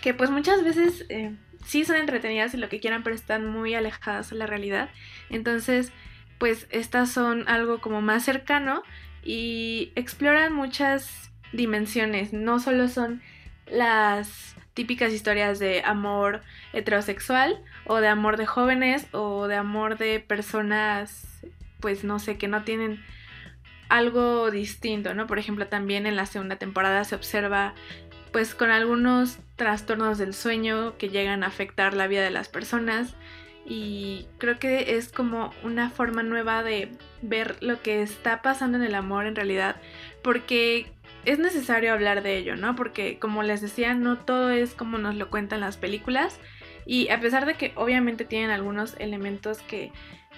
que 0.00 0.14
pues 0.14 0.30
muchas 0.30 0.64
veces 0.64 1.04
eh, 1.08 1.34
sí 1.64 1.84
son 1.84 1.96
entretenidas 1.96 2.54
y 2.54 2.56
lo 2.56 2.68
que 2.68 2.80
quieran, 2.80 3.02
pero 3.02 3.16
están 3.16 3.46
muy 3.46 3.74
alejadas 3.74 4.30
de 4.30 4.36
la 4.36 4.46
realidad. 4.46 4.90
Entonces, 5.30 5.92
pues 6.42 6.66
estas 6.70 7.08
son 7.08 7.48
algo 7.48 7.80
como 7.80 8.02
más 8.02 8.24
cercano 8.24 8.82
y 9.22 9.92
exploran 9.94 10.52
muchas 10.52 11.30
dimensiones, 11.52 12.32
no 12.32 12.58
solo 12.58 12.88
son 12.88 13.22
las 13.68 14.56
típicas 14.74 15.12
historias 15.12 15.60
de 15.60 15.82
amor 15.84 16.42
heterosexual 16.72 17.62
o 17.86 17.98
de 17.98 18.08
amor 18.08 18.38
de 18.38 18.46
jóvenes 18.46 19.06
o 19.12 19.46
de 19.46 19.54
amor 19.54 19.98
de 19.98 20.18
personas 20.18 21.44
pues 21.78 22.02
no 22.02 22.18
sé 22.18 22.38
que 22.38 22.48
no 22.48 22.64
tienen 22.64 23.00
algo 23.88 24.50
distinto, 24.50 25.14
¿no? 25.14 25.28
Por 25.28 25.38
ejemplo, 25.38 25.68
también 25.68 26.06
en 26.06 26.16
la 26.16 26.26
segunda 26.26 26.56
temporada 26.56 27.04
se 27.04 27.14
observa 27.14 27.72
pues 28.32 28.56
con 28.56 28.72
algunos 28.72 29.38
trastornos 29.54 30.18
del 30.18 30.34
sueño 30.34 30.98
que 30.98 31.08
llegan 31.08 31.44
a 31.44 31.46
afectar 31.46 31.94
la 31.94 32.08
vida 32.08 32.24
de 32.24 32.30
las 32.30 32.48
personas 32.48 33.14
y 33.64 34.26
creo 34.38 34.58
que 34.58 34.96
es 34.96 35.12
como 35.12 35.52
una 35.62 35.90
forma 35.90 36.22
nueva 36.22 36.62
de 36.62 36.90
ver 37.20 37.56
lo 37.60 37.80
que 37.80 38.02
está 38.02 38.42
pasando 38.42 38.76
en 38.76 38.84
el 38.84 38.94
amor 38.94 39.26
en 39.26 39.36
realidad 39.36 39.76
porque 40.22 40.86
es 41.24 41.38
necesario 41.38 41.92
hablar 41.92 42.22
de 42.22 42.36
ello, 42.36 42.56
¿no? 42.56 42.74
Porque 42.74 43.18
como 43.18 43.42
les 43.44 43.60
decía, 43.60 43.94
no 43.94 44.18
todo 44.18 44.50
es 44.50 44.74
como 44.74 44.98
nos 44.98 45.14
lo 45.14 45.30
cuentan 45.30 45.60
las 45.60 45.76
películas 45.76 46.40
y 46.84 47.08
a 47.10 47.20
pesar 47.20 47.46
de 47.46 47.54
que 47.54 47.72
obviamente 47.76 48.24
tienen 48.24 48.50
algunos 48.50 48.96
elementos 48.98 49.58
que 49.58 49.92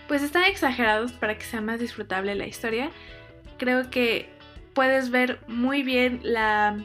pues 0.09 0.23
están 0.23 0.45
exagerados 0.45 1.12
para 1.12 1.38
que 1.38 1.45
sea 1.45 1.62
más 1.62 1.81
disfrutable 1.81 2.35
la 2.35 2.47
historia, 2.47 2.90
creo 3.57 3.88
que 3.90 4.28
puedes 4.75 5.11
ver 5.11 5.38
muy 5.47 5.83
bien 5.83 6.21
la, 6.23 6.76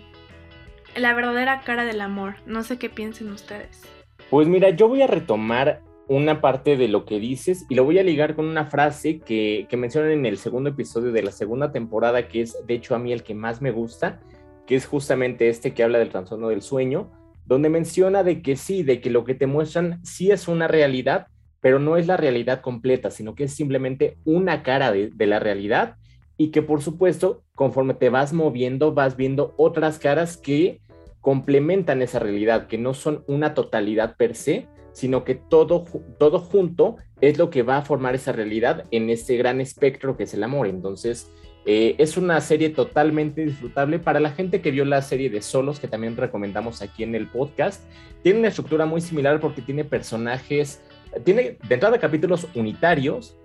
la 0.95 1.13
verdadera 1.13 1.61
cara 1.61 1.83
del 1.83 1.99
amor. 1.99 2.35
No 2.45 2.63
sé 2.63 2.77
qué 2.77 2.89
piensen 2.89 3.29
ustedes. 3.29 3.81
Pues 4.29 4.47
mira, 4.47 4.69
yo 4.69 4.87
voy 4.87 5.01
a 5.01 5.07
retomar 5.07 5.81
una 6.09 6.41
parte 6.41 6.75
de 6.75 6.87
lo 6.87 7.05
que 7.05 7.19
dices 7.19 7.65
y 7.69 7.75
lo 7.75 7.85
voy 7.85 7.99
a 7.99 8.03
ligar 8.03 8.35
con 8.35 8.45
una 8.45 8.65
frase 8.65 9.19
que, 9.19 9.67
que 9.69 9.77
mencionan 9.77 10.11
en 10.11 10.25
el 10.25 10.37
segundo 10.37 10.71
episodio 10.71 11.11
de 11.11 11.21
la 11.21 11.31
segunda 11.31 11.71
temporada, 11.71 12.27
que 12.27 12.41
es 12.41 12.57
de 12.65 12.73
hecho 12.73 12.95
a 12.95 12.99
mí 12.99 13.13
el 13.13 13.23
que 13.23 13.35
más 13.35 13.61
me 13.61 13.71
gusta, 13.71 14.19
que 14.65 14.75
es 14.75 14.87
justamente 14.87 15.49
este 15.49 15.73
que 15.73 15.83
habla 15.83 15.99
del 15.99 16.09
trastorno 16.09 16.49
del 16.49 16.63
sueño, 16.63 17.11
donde 17.45 17.69
menciona 17.69 18.23
de 18.23 18.41
que 18.41 18.55
sí, 18.55 18.81
de 18.81 19.01
que 19.01 19.11
lo 19.11 19.23
que 19.23 19.35
te 19.35 19.45
muestran 19.45 20.03
sí 20.03 20.31
es 20.31 20.47
una 20.47 20.67
realidad, 20.67 21.27
pero 21.61 21.77
no 21.77 21.95
es 21.95 22.07
la 22.07 22.17
realidad 22.17 22.61
completa, 22.61 23.11
sino 23.11 23.35
que 23.35 23.43
es 23.43 23.53
simplemente 23.53 24.17
una 24.25 24.63
cara 24.63 24.91
de, 24.91 25.11
de 25.13 25.27
la 25.27 25.39
realidad 25.39 25.95
y 26.37 26.49
que 26.49 26.63
por 26.63 26.81
supuesto, 26.81 27.43
conforme 27.53 27.93
te 27.93 28.09
vas 28.09 28.33
moviendo, 28.33 28.95
vas 28.95 29.15
viendo 29.15 29.53
otras 29.57 29.99
caras 29.99 30.37
que 30.37 30.81
complementan 31.21 32.01
esa 32.01 32.17
realidad, 32.17 32.65
que 32.65 32.79
no 32.79 32.95
son 32.95 33.23
una 33.27 33.53
totalidad 33.53 34.15
per 34.17 34.35
se, 34.35 34.67
sino 34.99 35.23
que 35.23 35.35
todo, 35.35 35.85
todo 36.19 36.39
junto 36.39 36.97
es 37.21 37.37
lo 37.37 37.49
que 37.49 37.63
va 37.63 37.77
a 37.77 37.81
formar 37.81 38.15
esa 38.15 38.31
realidad 38.31 38.83
en 38.91 39.09
este 39.09 39.37
gran 39.37 39.61
espectro 39.61 40.17
que 40.17 40.23
es 40.23 40.33
el 40.33 40.43
amor. 40.43 40.67
Entonces, 40.67 41.31
eh, 41.65 41.95
es 41.97 42.17
una 42.17 42.39
serie 42.41 42.69
totalmente 42.69 43.45
disfrutable 43.45 43.99
para 43.99 44.19
la 44.19 44.31
gente 44.31 44.61
que 44.61 44.71
vio 44.71 44.85
la 44.85 45.01
serie 45.01 45.29
de 45.29 45.41
Solos, 45.41 45.79
que 45.79 45.87
también 45.87 46.17
recomendamos 46.17 46.81
aquí 46.81 47.03
en 47.03 47.15
el 47.15 47.27
podcast. 47.27 47.83
Tiene 48.23 48.39
una 48.39 48.49
estructura 48.49 48.85
muy 48.85 49.01
similar 49.01 49.39
porque 49.39 49.61
tiene 49.61 49.85
personajes, 49.85 50.81
tiene 51.23 51.57
de 51.67 51.73
entrada 51.73 51.97
capítulos 51.99 52.47
unitarios, 52.55 53.37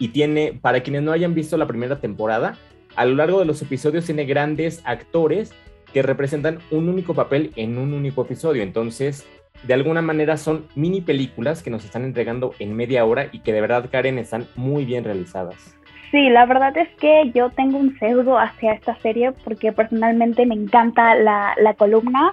y 0.00 0.08
tiene, 0.08 0.58
para 0.60 0.82
quienes 0.82 1.02
no 1.02 1.12
hayan 1.12 1.34
visto 1.34 1.56
la 1.56 1.66
primera 1.66 2.00
temporada, 2.00 2.56
a 2.96 3.04
lo 3.04 3.14
largo 3.14 3.38
de 3.38 3.44
los 3.44 3.60
episodios 3.60 4.06
tiene 4.06 4.24
grandes 4.24 4.80
actores 4.84 5.52
que 5.92 6.02
representan 6.02 6.58
un 6.70 6.88
único 6.88 7.14
papel 7.14 7.52
en 7.54 7.76
un 7.76 7.92
único 7.92 8.22
episodio. 8.22 8.62
Entonces, 8.62 9.26
de 9.62 9.74
alguna 9.74 10.02
manera 10.02 10.36
son 10.36 10.66
mini 10.74 11.00
películas 11.00 11.62
que 11.62 11.70
nos 11.70 11.84
están 11.84 12.04
entregando 12.04 12.54
en 12.58 12.74
media 12.74 13.04
hora 13.04 13.26
y 13.32 13.40
que 13.40 13.52
de 13.52 13.60
verdad, 13.60 13.88
Karen, 13.90 14.18
están 14.18 14.46
muy 14.56 14.84
bien 14.84 15.04
realizadas. 15.04 15.76
Sí, 16.10 16.28
la 16.28 16.44
verdad 16.46 16.76
es 16.76 16.88
que 16.96 17.30
yo 17.34 17.50
tengo 17.50 17.78
un 17.78 17.96
pseudo 17.98 18.38
hacia 18.38 18.72
esta 18.72 18.96
serie 18.96 19.32
porque 19.44 19.72
personalmente 19.72 20.44
me 20.44 20.54
encanta 20.54 21.14
la, 21.14 21.54
la 21.60 21.74
columna. 21.74 22.32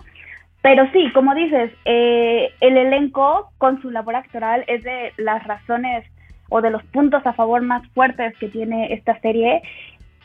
Pero 0.64 0.90
sí, 0.92 1.12
como 1.14 1.36
dices, 1.36 1.72
eh, 1.86 2.50
el 2.60 2.78
elenco 2.78 3.52
con 3.60 3.82
su 3.82 3.92
labor 3.92 4.16
actoral 4.16 4.64
es 4.68 4.84
de 4.84 5.14
las 5.18 5.44
razones 5.46 6.06
o 6.50 6.62
de 6.62 6.72
los 6.72 6.84
puntos 6.86 7.26
a 7.26 7.34
favor 7.34 7.62
más 7.62 7.88
fuertes 7.90 8.36
que 8.40 8.48
tiene 8.48 8.94
esta 8.94 9.20
serie. 9.20 9.62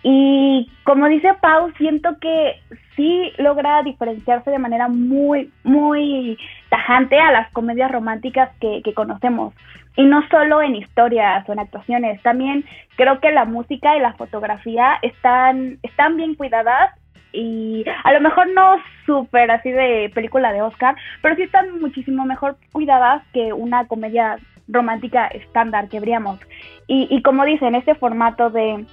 Y 0.02 0.71
como 0.85 1.06
dice 1.06 1.32
Pau, 1.40 1.73
siento 1.78 2.18
que 2.21 2.61
sí 2.97 3.32
logra 3.38 3.82
diferenciarse 3.82 4.50
de 4.50 4.59
manera 4.59 4.88
muy, 4.88 5.50
muy 5.62 6.38
tajante 6.71 7.18
a 7.18 7.30
las 7.30 7.50
comedias 7.52 7.90
románticas 7.90 8.50
que, 8.61 8.82
que 8.82 8.94
conocemos. 8.94 9.54
Y 9.97 10.04
no 10.04 10.26
solo 10.28 10.62
en 10.62 10.75
historias 10.75 11.49
o 11.49 11.52
en 11.52 11.61
actuaciones, 11.61 12.21
también 12.23 12.64
creo 12.97 13.21
que 13.21 13.30
la 13.30 13.44
música 13.44 13.97
y 13.97 14.00
la 14.00 14.14
fotografía 14.14 14.99
están, 15.02 15.78
están 15.82 16.16
bien 16.16 16.35
cuidadas 16.35 16.99
y 17.32 17.85
a 18.04 18.12
lo 18.12 18.21
mejor 18.21 18.49
no 18.52 18.76
súper 19.06 19.50
así 19.50 19.71
de 19.71 20.11
película 20.14 20.52
de 20.52 20.62
Oscar, 20.62 20.97
pero 21.23 21.37
sí 21.37 21.42
están 21.42 21.80
muchísimo 21.80 22.25
mejor 22.25 22.56
cuidadas 22.73 23.23
que 23.32 23.52
una 23.52 23.87
comedia 23.87 24.38
romántica 24.68 25.26
estándar 25.28 25.88
que 25.88 26.00
veríamos. 26.00 26.40
Y, 26.87 27.06
y 27.11 27.23
como 27.23 27.44
dicen, 27.44 27.75
este 27.75 27.94
formato 27.94 28.50
de 28.50 28.85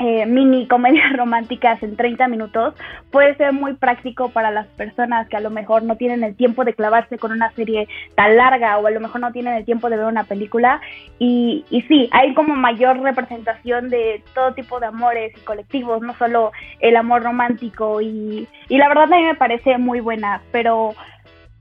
eh, 0.00 0.24
mini 0.24 0.66
comedias 0.66 1.12
románticas 1.16 1.82
en 1.82 1.94
30 1.94 2.26
minutos 2.28 2.74
puede 3.10 3.34
ser 3.36 3.52
muy 3.52 3.74
práctico 3.74 4.30
para 4.30 4.50
las 4.50 4.66
personas 4.68 5.28
que 5.28 5.36
a 5.36 5.40
lo 5.40 5.50
mejor 5.50 5.82
no 5.82 5.96
tienen 5.96 6.24
el 6.24 6.34
tiempo 6.36 6.64
de 6.64 6.74
clavarse 6.74 7.18
con 7.18 7.32
una 7.32 7.50
serie 7.52 7.86
tan 8.14 8.36
larga 8.36 8.78
o 8.78 8.86
a 8.86 8.90
lo 8.90 9.00
mejor 9.00 9.20
no 9.20 9.32
tienen 9.32 9.54
el 9.54 9.64
tiempo 9.64 9.90
de 9.90 9.98
ver 9.98 10.06
una 10.06 10.24
película. 10.24 10.80
Y, 11.18 11.64
y 11.70 11.82
sí, 11.82 12.08
hay 12.12 12.32
como 12.34 12.56
mayor 12.56 13.00
representación 13.00 13.90
de 13.90 14.22
todo 14.34 14.54
tipo 14.54 14.80
de 14.80 14.86
amores 14.86 15.32
y 15.36 15.40
colectivos, 15.40 16.00
no 16.00 16.14
solo 16.16 16.52
el 16.80 16.96
amor 16.96 17.22
romántico. 17.22 18.00
Y, 18.00 18.48
y 18.68 18.78
la 18.78 18.88
verdad 18.88 19.12
a 19.12 19.16
mí 19.16 19.22
me 19.22 19.34
parece 19.34 19.76
muy 19.76 20.00
buena, 20.00 20.40
pero 20.50 20.94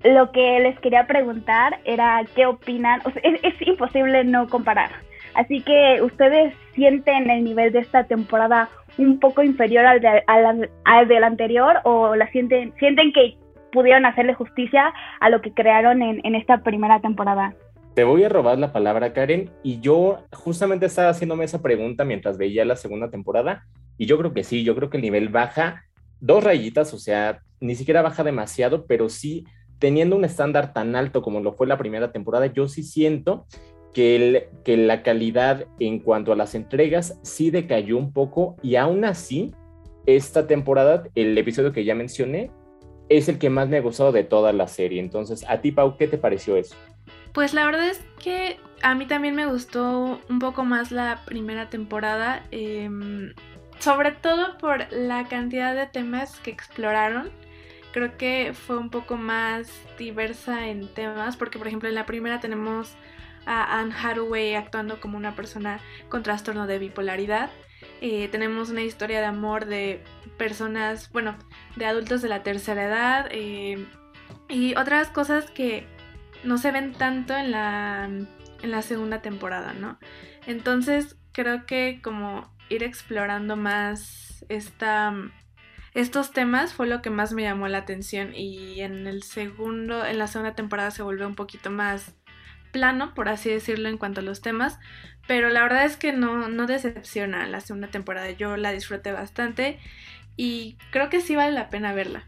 lo 0.04 0.32
que 0.32 0.62
les 0.62 0.80
quería 0.80 1.08
preguntar 1.08 1.80
era 1.84 2.22
qué 2.36 2.46
opinan, 2.46 3.02
o 3.04 3.12
sea, 3.12 3.22
es, 3.22 3.40
es 3.44 3.68
imposible 3.68 4.24
no 4.24 4.48
comparar 4.48 5.09
Así 5.36 5.62
que 5.62 6.02
ustedes 6.02 6.54
sienten 6.74 7.30
el 7.30 7.44
nivel 7.44 7.72
de 7.72 7.80
esta 7.80 8.06
temporada 8.06 8.70
un 8.98 9.20
poco 9.20 9.44
inferior 9.44 9.86
al, 9.86 10.02
de, 10.02 10.24
al, 10.28 11.24
anterior 11.24 11.78
o 11.84 12.16
la 12.16 12.30
sienten, 12.32 12.74
sienten 12.80 13.14
que 13.14 13.38
pudieron 13.72 14.06
hacerle 14.06 14.34
justicia 14.34 14.94
a 15.20 15.30
lo 15.30 15.42
que 15.42 15.54
crearon 15.54 16.02
en, 16.02 16.22
en 16.24 16.36
esta 16.36 16.64
primera 16.64 17.00
temporada. 17.00 17.54
Te 17.94 18.04
voy 18.04 18.24
a 18.24 18.30
robar 18.30 18.58
la 18.58 18.72
palabra, 18.72 19.14
Karen, 19.14 19.50
y 19.64 19.80
yo 19.80 20.20
justamente 20.32 20.86
estaba 20.86 21.10
haciéndome 21.10 21.46
esa 21.46 21.62
pregunta 21.62 22.06
mientras 22.06 22.38
veía 22.38 22.66
la 22.66 22.76
segunda 22.76 23.10
temporada, 23.10 23.66
y 23.98 24.06
yo 24.06 24.18
creo 24.18 24.34
que 24.34 24.44
sí, 24.44 24.64
yo 24.64 24.76
creo 24.76 24.90
que 24.90 24.98
el 24.98 25.04
nivel 25.04 25.30
baja 25.30 25.84
dos 26.20 26.44
rayitas, 26.44 26.94
o 26.94 26.98
sea, 26.98 27.42
ni 27.60 27.76
siquiera 27.76 28.02
baja 28.02 28.24
demasiado, 28.24 28.86
pero 28.86 29.10
sí 29.10 29.46
teniendo 29.80 30.16
un 30.16 30.26
estándar 30.26 30.74
tan 30.74 30.96
alto 30.96 31.22
como 31.22 31.40
lo 31.40 31.54
fue 31.54 31.68
la 31.68 31.78
primera 31.78 32.12
temporada, 32.12 32.48
yo 32.48 32.68
sí 32.68 32.84
siento 32.84 33.46
que, 33.94 34.50
la 34.66 35.04
calidad 35.04 35.66
en 35.80 36.00
cuanto 36.00 36.32
a 36.32 36.36
las 36.36 36.56
entregas 36.56 37.20
sí 37.24 37.50
decayó 37.52 37.98
un 37.98 38.14
poco 38.14 38.56
y 38.62 38.76
aún 38.76 39.04
así, 39.06 39.54
esta 40.06 40.48
temporada, 40.48 41.04
el 41.16 41.38
episodio 41.38 41.72
que 41.72 41.84
ya 41.84 41.96
mencioné, 41.96 42.52
es 43.10 43.28
el 43.28 43.40
que 43.40 43.50
más 43.50 43.68
me 43.68 43.78
ha 43.78 43.82
gustado 43.82 44.12
de 44.12 44.24
toda 44.24 44.54
la 44.54 44.68
serie. 44.68 45.00
Entonces, 45.00 45.44
a 45.48 45.62
ti, 45.62 45.72
Pau, 45.72 45.98
¿qué 45.98 46.08
te 46.08 46.18
pareció 46.18 46.56
eso? 46.56 46.76
Pues 47.34 47.54
la 47.54 47.66
verdad 47.66 47.88
es 47.88 48.02
que 48.22 48.58
a 48.82 48.96
mí 48.96 49.06
también 49.06 49.36
me 49.36 49.48
gustó 49.48 50.20
un 50.30 50.40
poco 50.40 50.64
más 50.64 50.92
la 50.92 51.22
primera 51.26 51.70
temporada, 51.70 52.44
eh, 52.52 52.90
sobre 53.80 54.12
todo 54.12 54.58
por 54.58 54.92
la 54.92 55.28
cantidad 55.28 55.76
de 55.76 55.88
temas 55.88 56.40
que 56.40 56.52
exploraron. 56.52 57.30
Creo 57.92 58.18
que 58.18 58.54
fue 58.54 58.78
un 58.78 58.90
poco 58.90 59.18
más 59.18 59.72
diversa 59.98 60.68
en 60.68 60.88
temas, 60.88 61.38
porque 61.38 61.58
por 61.58 61.68
ejemplo 61.68 61.90
en 61.90 61.96
la 61.96 62.06
primera 62.06 62.40
tenemos 62.40 62.96
a 63.50 63.80
Anne 63.80 63.94
Hathaway 63.96 64.54
actuando 64.54 65.02
como 65.02 65.18
una 65.18 65.36
persona 65.36 65.80
con 66.08 66.22
trastorno 66.22 66.68
de 66.68 66.78
bipolaridad. 66.78 67.50
Eh, 68.00 68.28
tenemos 68.28 68.70
una 68.70 68.84
historia 68.84 69.20
de 69.20 69.26
amor 69.26 69.66
de 69.66 70.04
personas, 70.38 71.12
bueno, 71.12 71.36
de 71.76 71.86
adultos 71.86 72.22
de 72.22 72.30
la 72.30 72.44
tercera 72.44 72.86
edad 72.86 73.28
eh, 73.32 73.88
y 74.48 74.76
otras 74.76 75.10
cosas 75.10 75.50
que 75.50 75.88
no 76.44 76.60
se 76.60 76.72
ven 76.72 76.94
tanto 76.94 77.36
en 77.36 77.50
la, 77.50 78.06
en 78.06 78.72
la 78.72 78.82
segunda 78.84 79.24
temporada, 79.24 79.74
¿no? 79.74 79.98
Entonces 80.46 81.18
creo 81.32 81.66
que 81.66 82.02
como 82.04 82.54
ir 82.70 82.84
explorando 82.84 83.56
más 83.56 84.46
esta, 84.48 85.12
estos 85.96 86.32
temas 86.32 86.74
fue 86.74 86.86
lo 86.86 87.02
que 87.02 87.10
más 87.10 87.34
me 87.34 87.42
llamó 87.42 87.68
la 87.68 87.80
atención 87.80 88.36
y 88.36 88.82
en 88.82 89.08
el 89.08 89.24
segundo, 89.24 90.06
en 90.06 90.20
la 90.20 90.28
segunda 90.28 90.54
temporada 90.54 90.92
se 90.92 91.02
volvió 91.02 91.26
un 91.28 91.36
poquito 91.36 91.72
más 91.72 92.14
plano, 92.72 93.14
por 93.14 93.30
así 93.30 93.50
decirlo, 93.50 93.90
en 93.90 93.98
cuanto 93.98 94.22
a 94.22 94.24
los 94.24 94.42
temas, 94.42 94.80
pero 95.28 95.50
la 95.50 95.62
verdad 95.62 95.86
es 95.86 95.98
que 95.98 96.12
no, 96.12 96.50
no 96.50 96.66
decepciona 96.66 97.48
la 97.48 97.60
segunda 97.62 97.90
temporada, 97.90 98.32
yo 98.32 98.58
la 98.58 98.72
disfruté 98.72 99.12
bastante 99.12 99.78
y 100.36 100.78
creo 100.92 101.10
que 101.10 101.22
sí 101.22 101.36
vale 101.36 101.52
la 101.52 101.70
pena 101.70 101.94
verla. 101.94 102.26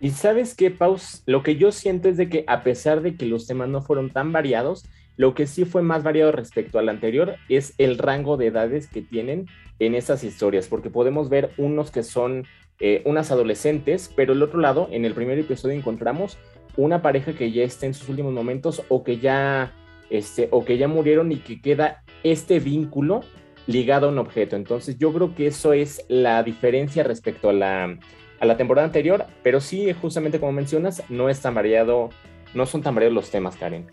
Y 0.00 0.10
sabes 0.10 0.54
qué, 0.54 0.70
Paus, 0.70 1.22
lo 1.26 1.42
que 1.42 1.56
yo 1.56 1.72
siento 1.72 2.08
es 2.08 2.16
de 2.16 2.30
que 2.30 2.44
a 2.46 2.62
pesar 2.62 3.02
de 3.02 3.16
que 3.16 3.26
los 3.26 3.46
temas 3.46 3.68
no 3.68 3.82
fueron 3.82 4.10
tan 4.10 4.32
variados, 4.32 4.86
lo 5.16 5.34
que 5.34 5.46
sí 5.46 5.66
fue 5.66 5.82
más 5.82 6.02
variado 6.02 6.32
respecto 6.32 6.78
al 6.78 6.88
anterior 6.88 7.36
es 7.50 7.74
el 7.76 7.98
rango 7.98 8.38
de 8.38 8.46
edades 8.46 8.88
que 8.88 9.02
tienen 9.02 9.46
en 9.78 9.94
esas 9.94 10.24
historias, 10.24 10.68
porque 10.68 10.88
podemos 10.88 11.28
ver 11.28 11.50
unos 11.58 11.90
que 11.90 12.02
son 12.02 12.46
eh, 12.78 13.02
unas 13.04 13.30
adolescentes, 13.30 14.10
pero 14.16 14.32
el 14.32 14.42
otro 14.42 14.58
lado, 14.58 14.88
en 14.90 15.04
el 15.04 15.12
primer 15.12 15.38
episodio 15.38 15.76
encontramos 15.76 16.38
una 16.78 17.02
pareja 17.02 17.34
que 17.34 17.52
ya 17.52 17.62
está 17.62 17.84
en 17.84 17.92
sus 17.92 18.08
últimos 18.08 18.32
momentos 18.32 18.82
o 18.88 19.04
que 19.04 19.18
ya 19.18 19.74
este, 20.10 20.48
o 20.50 20.64
que 20.64 20.76
ya 20.76 20.88
murieron 20.88 21.32
y 21.32 21.36
que 21.36 21.60
queda 21.60 22.02
este 22.22 22.60
vínculo 22.60 23.22
ligado 23.66 24.06
a 24.06 24.10
un 24.10 24.18
objeto. 24.18 24.56
Entonces 24.56 24.98
yo 24.98 25.12
creo 25.12 25.34
que 25.34 25.46
eso 25.46 25.72
es 25.72 26.04
la 26.08 26.42
diferencia 26.42 27.04
respecto 27.04 27.50
a 27.50 27.52
la, 27.52 27.96
a 28.40 28.46
la 28.46 28.56
temporada 28.56 28.86
anterior, 28.86 29.26
pero 29.42 29.60
sí, 29.60 29.92
justamente 29.92 30.40
como 30.40 30.52
mencionas, 30.52 31.02
no 31.08 31.28
es 31.28 31.40
tan 31.40 31.54
variado, 31.54 32.10
no 32.54 32.66
son 32.66 32.82
tan 32.82 32.94
variados 32.94 33.14
los 33.14 33.30
temas, 33.30 33.56
Karen. 33.56 33.86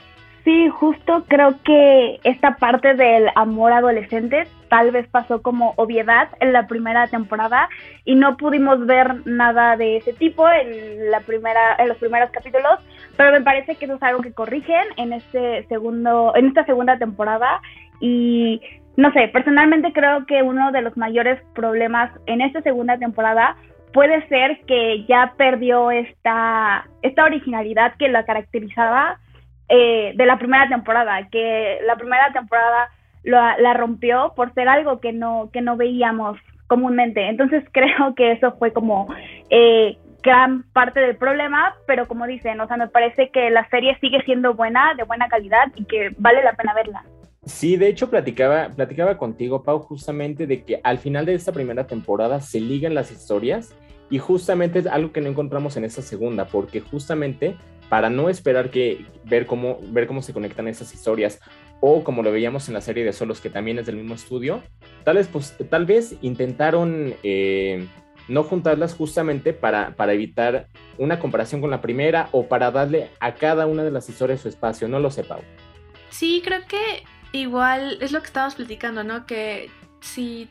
Sí, 0.47 0.69
justo 0.69 1.25
creo 1.27 1.55
que 1.65 2.21
esta 2.23 2.55
parte 2.55 2.93
del 2.93 3.27
amor 3.35 3.73
adolescente 3.73 4.47
tal 4.69 4.91
vez 4.91 5.05
pasó 5.09 5.41
como 5.41 5.73
obviedad 5.75 6.29
en 6.39 6.53
la 6.53 6.67
primera 6.67 7.07
temporada 7.07 7.67
y 8.05 8.15
no 8.15 8.37
pudimos 8.37 8.85
ver 8.85 9.27
nada 9.27 9.75
de 9.75 9.97
ese 9.97 10.13
tipo 10.13 10.47
en 10.49 11.11
la 11.11 11.19
primera 11.19 11.75
en 11.77 11.89
los 11.89 11.97
primeros 11.97 12.31
capítulos, 12.31 12.79
pero 13.17 13.31
me 13.31 13.41
parece 13.41 13.75
que 13.75 13.85
eso 13.85 13.95
es 13.95 14.03
algo 14.03 14.21
que 14.21 14.33
corrigen 14.33 14.85
en 14.97 15.13
este 15.13 15.65
segundo 15.67 16.33
en 16.35 16.47
esta 16.47 16.65
segunda 16.65 16.97
temporada 16.97 17.61
y 17.99 18.61
no 18.95 19.11
sé, 19.11 19.27
personalmente 19.27 19.91
creo 19.93 20.25
que 20.25 20.41
uno 20.41 20.71
de 20.71 20.81
los 20.81 20.95
mayores 20.97 21.41
problemas 21.53 22.11
en 22.25 22.41
esta 22.41 22.61
segunda 22.61 22.97
temporada 22.97 23.57
puede 23.93 24.27
ser 24.27 24.59
que 24.67 25.05
ya 25.05 25.33
perdió 25.37 25.91
esta 25.91 26.87
esta 27.01 27.23
originalidad 27.23 27.95
que 27.97 28.07
la 28.09 28.25
caracterizaba 28.25 29.19
eh, 29.69 30.13
de 30.15 30.25
la 30.25 30.37
primera 30.37 30.69
temporada, 30.69 31.27
que 31.29 31.79
la 31.85 31.97
primera 31.97 32.31
temporada 32.31 32.89
la, 33.23 33.57
la, 33.57 33.73
rompió 33.73 34.31
por 34.33 34.53
ser 34.53 34.69
algo 34.69 35.01
que 35.01 35.11
no, 35.11 35.49
que 35.51 35.59
no 35.59 35.75
veíamos 35.75 36.37
comúnmente. 36.67 37.27
Entonces 37.27 37.63
creo 37.73 38.15
que 38.15 38.31
eso 38.31 38.53
fue 38.57 38.71
como 38.71 39.13
eh, 39.49 39.97
gran 40.27 40.63
parte 40.73 40.99
del 40.99 41.15
problema, 41.15 41.73
pero 41.87 42.05
como 42.05 42.27
dicen, 42.27 42.59
o 42.59 42.67
sea, 42.67 42.75
me 42.75 42.89
parece 42.89 43.29
que 43.31 43.49
la 43.49 43.67
serie 43.69 43.97
sigue 44.01 44.21
siendo 44.25 44.53
buena, 44.53 44.93
de 44.95 45.03
buena 45.03 45.29
calidad 45.29 45.71
y 45.75 45.85
que 45.85 46.09
vale 46.17 46.43
la 46.43 46.53
pena 46.53 46.73
verla. 46.73 47.05
Sí, 47.45 47.77
de 47.77 47.87
hecho 47.87 48.09
platicaba, 48.09 48.67
platicaba 48.75 49.17
contigo, 49.17 49.63
Pau, 49.63 49.79
justamente 49.79 50.45
de 50.45 50.63
que 50.63 50.81
al 50.83 50.97
final 50.97 51.25
de 51.25 51.33
esta 51.33 51.53
primera 51.53 51.87
temporada 51.87 52.41
se 52.41 52.59
ligan 52.59 52.93
las 52.93 53.09
historias 53.09 53.73
y 54.09 54.19
justamente 54.19 54.79
es 54.79 54.87
algo 54.87 55.13
que 55.13 55.21
no 55.21 55.29
encontramos 55.29 55.77
en 55.77 55.85
esta 55.85 56.01
segunda, 56.01 56.43
porque 56.43 56.81
justamente 56.81 57.55
para 57.87 58.09
no 58.09 58.27
esperar 58.27 58.69
que 58.69 59.05
ver 59.23 59.45
cómo, 59.45 59.79
ver 59.91 60.07
cómo 60.07 60.21
se 60.21 60.33
conectan 60.33 60.67
esas 60.67 60.93
historias 60.93 61.39
o 61.79 62.03
como 62.03 62.21
lo 62.21 62.33
veíamos 62.33 62.67
en 62.67 62.73
la 62.73 62.81
serie 62.81 63.05
de 63.05 63.13
Solos, 63.13 63.39
que 63.39 63.49
también 63.49 63.79
es 63.79 63.85
del 63.85 63.95
mismo 63.95 64.15
estudio, 64.15 64.61
tal 65.05 65.15
vez, 65.15 65.29
pues, 65.29 65.55
tal 65.69 65.85
vez 65.85 66.17
intentaron 66.21 67.13
eh, 67.23 67.87
no 68.27 68.43
juntarlas 68.43 68.93
justamente 68.93 69.53
para, 69.53 69.95
para 69.95 70.13
evitar 70.13 70.67
una 70.97 71.19
comparación 71.19 71.61
con 71.61 71.71
la 71.71 71.81
primera 71.81 72.29
o 72.31 72.47
para 72.47 72.71
darle 72.71 73.09
a 73.19 73.35
cada 73.35 73.67
una 73.67 73.83
de 73.83 73.91
las 73.91 74.09
historias 74.09 74.41
su 74.41 74.49
espacio, 74.49 74.87
no 74.87 74.99
lo 74.99 75.11
sé. 75.11 75.25
Sí, 76.09 76.41
creo 76.43 76.61
que 76.67 77.03
igual 77.31 77.97
es 78.01 78.11
lo 78.11 78.19
que 78.19 78.27
estábamos 78.27 78.55
platicando, 78.55 79.03
¿no? 79.03 79.25
Que 79.25 79.69
si 79.99 80.49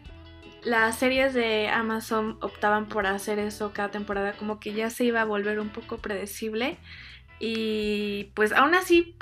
las 0.62 0.98
series 0.98 1.32
de 1.32 1.68
Amazon 1.68 2.38
optaban 2.40 2.86
por 2.86 3.06
hacer 3.06 3.38
eso 3.38 3.72
cada 3.72 3.90
temporada, 3.90 4.32
como 4.32 4.58
que 4.58 4.72
ya 4.72 4.90
se 4.90 5.04
iba 5.04 5.20
a 5.20 5.24
volver 5.24 5.60
un 5.60 5.68
poco 5.68 5.98
predecible. 5.98 6.78
Y 7.38 8.32
pues 8.34 8.52
aún 8.52 8.74
así 8.74 9.14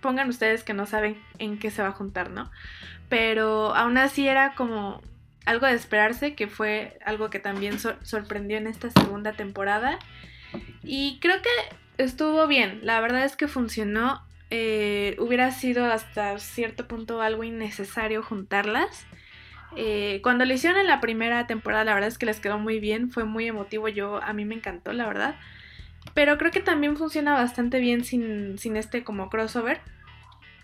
pongan 0.00 0.28
ustedes 0.28 0.64
que 0.64 0.74
no 0.74 0.86
saben 0.86 1.20
en 1.38 1.58
qué 1.58 1.70
se 1.70 1.82
va 1.82 1.88
a 1.88 1.92
juntar, 1.92 2.30
¿no? 2.30 2.50
Pero 3.08 3.74
aún 3.74 3.96
así 3.96 4.28
era 4.28 4.54
como 4.54 5.00
algo 5.44 5.66
de 5.66 5.74
esperarse, 5.74 6.34
que 6.34 6.46
fue 6.46 6.98
algo 7.04 7.30
que 7.30 7.38
también 7.38 7.78
sorprendió 7.78 8.56
en 8.56 8.66
esta 8.66 8.90
segunda 8.90 9.32
temporada. 9.32 9.98
Y 10.82 11.18
creo 11.20 11.36
que 11.42 12.02
estuvo 12.02 12.46
bien, 12.46 12.80
la 12.82 13.00
verdad 13.00 13.24
es 13.24 13.36
que 13.36 13.48
funcionó. 13.48 14.22
Eh, 14.50 15.16
hubiera 15.18 15.50
sido 15.50 15.86
hasta 15.86 16.38
cierto 16.38 16.86
punto 16.86 17.20
algo 17.20 17.44
innecesario 17.44 18.22
juntarlas. 18.22 19.06
Eh, 19.76 20.20
cuando 20.22 20.44
lo 20.44 20.54
hicieron 20.54 20.78
en 20.80 20.86
la 20.86 21.00
primera 21.00 21.46
temporada, 21.46 21.84
la 21.84 21.94
verdad 21.94 22.08
es 22.08 22.18
que 22.18 22.26
les 22.26 22.38
quedó 22.38 22.58
muy 22.58 22.78
bien, 22.78 23.10
fue 23.10 23.24
muy 23.24 23.48
emotivo, 23.48 23.88
yo 23.88 24.22
a 24.22 24.32
mí 24.32 24.44
me 24.44 24.54
encantó, 24.54 24.92
la 24.92 25.06
verdad. 25.06 25.36
Pero 26.12 26.38
creo 26.38 26.52
que 26.52 26.60
también 26.60 26.96
funciona 26.96 27.32
bastante 27.32 27.80
bien 27.80 28.04
sin, 28.04 28.58
sin 28.58 28.76
este 28.76 29.02
como 29.02 29.30
crossover. 29.30 29.80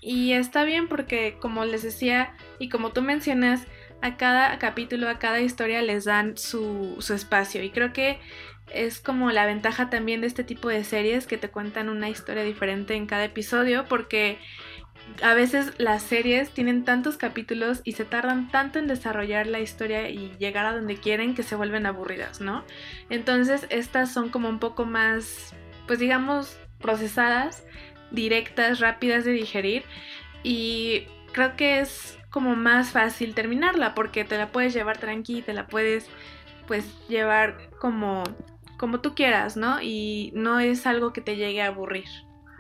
Y 0.01 0.33
está 0.33 0.65
bien 0.65 0.89
porque, 0.89 1.37
como 1.41 1.65
les 1.65 1.83
decía, 1.83 2.33
y 2.59 2.69
como 2.69 2.93
tú 2.93 3.03
mencionas, 3.03 3.67
a 4.03 4.17
cada 4.17 4.59
capítulo, 4.59 5.09
a 5.09 5.19
cada 5.19 5.41
historia 5.41 5.83
les 5.83 6.05
dan 6.05 6.37
su, 6.37 6.97
su 7.01 7.15
espacio. 7.15 7.63
Y 7.63 7.71
creo 7.71 7.93
que 7.93 8.19
es 8.73 9.01
como 9.01 9.31
la 9.31 9.47
ventaja 9.47 9.91
también 9.91 10.21
de 10.21 10.27
este 10.27 10.45
tipo 10.45 10.69
de 10.69 10.85
series 10.85 11.27
que 11.27 11.39
te 11.39 11.51
cuentan 11.51 11.89
una 11.89 12.09
historia 12.09 12.45
diferente 12.45 12.95
en 12.95 13.07
cada 13.07 13.25
episodio 13.25 13.85
porque 13.89 14.39
a 15.23 15.35
veces 15.35 15.73
las 15.79 16.03
series 16.03 16.51
tienen 16.51 16.85
tantos 16.85 17.17
capítulos 17.17 17.81
y 17.85 17.93
se 17.93 18.05
tardan 18.05 18.49
tanto 18.51 18.79
en 18.79 18.87
desarrollar 18.87 19.47
la 19.47 19.61
historia 19.61 20.09
y 20.09 20.33
llegar 20.39 20.67
a 20.67 20.73
donde 20.73 20.97
quieren 20.97 21.35
que 21.35 21.43
se 21.43 21.57
vuelven 21.57 21.87
aburridas, 21.87 22.41
¿no? 22.41 22.65
Entonces 23.09 23.67
estas 23.71 24.13
son 24.13 24.29
como 24.29 24.49
un 24.49 24.59
poco 24.61 24.85
más, 24.85 25.55
pues 25.87 25.99
digamos, 25.99 26.57
procesadas, 26.81 27.65
directas, 28.11 28.79
rápidas 28.79 29.25
de 29.25 29.33
digerir 29.33 29.83
y 30.43 31.07
creo 31.33 31.57
que 31.57 31.81
es 31.81 32.20
como 32.31 32.57
más 32.57 32.91
fácil 32.91 33.35
terminarla 33.35 33.95
porque 33.95 34.25
te 34.25 34.39
la 34.39 34.53
puedes 34.53 34.73
llevar 34.73 34.99
tranqui, 34.99 35.43
te 35.43 35.53
la 35.53 35.67
puedes 35.67 36.07
pues 36.67 36.85
llevar 37.09 37.71
como 37.79 38.25
como 38.81 39.01
tú 39.01 39.15
quieras, 39.15 39.59
¿no? 39.59 39.83
Y 39.83 40.33
no 40.35 40.59
es 40.59 40.87
algo 40.87 41.13
que 41.13 41.21
te 41.21 41.37
llegue 41.37 41.61
a 41.61 41.67
aburrir. 41.67 42.07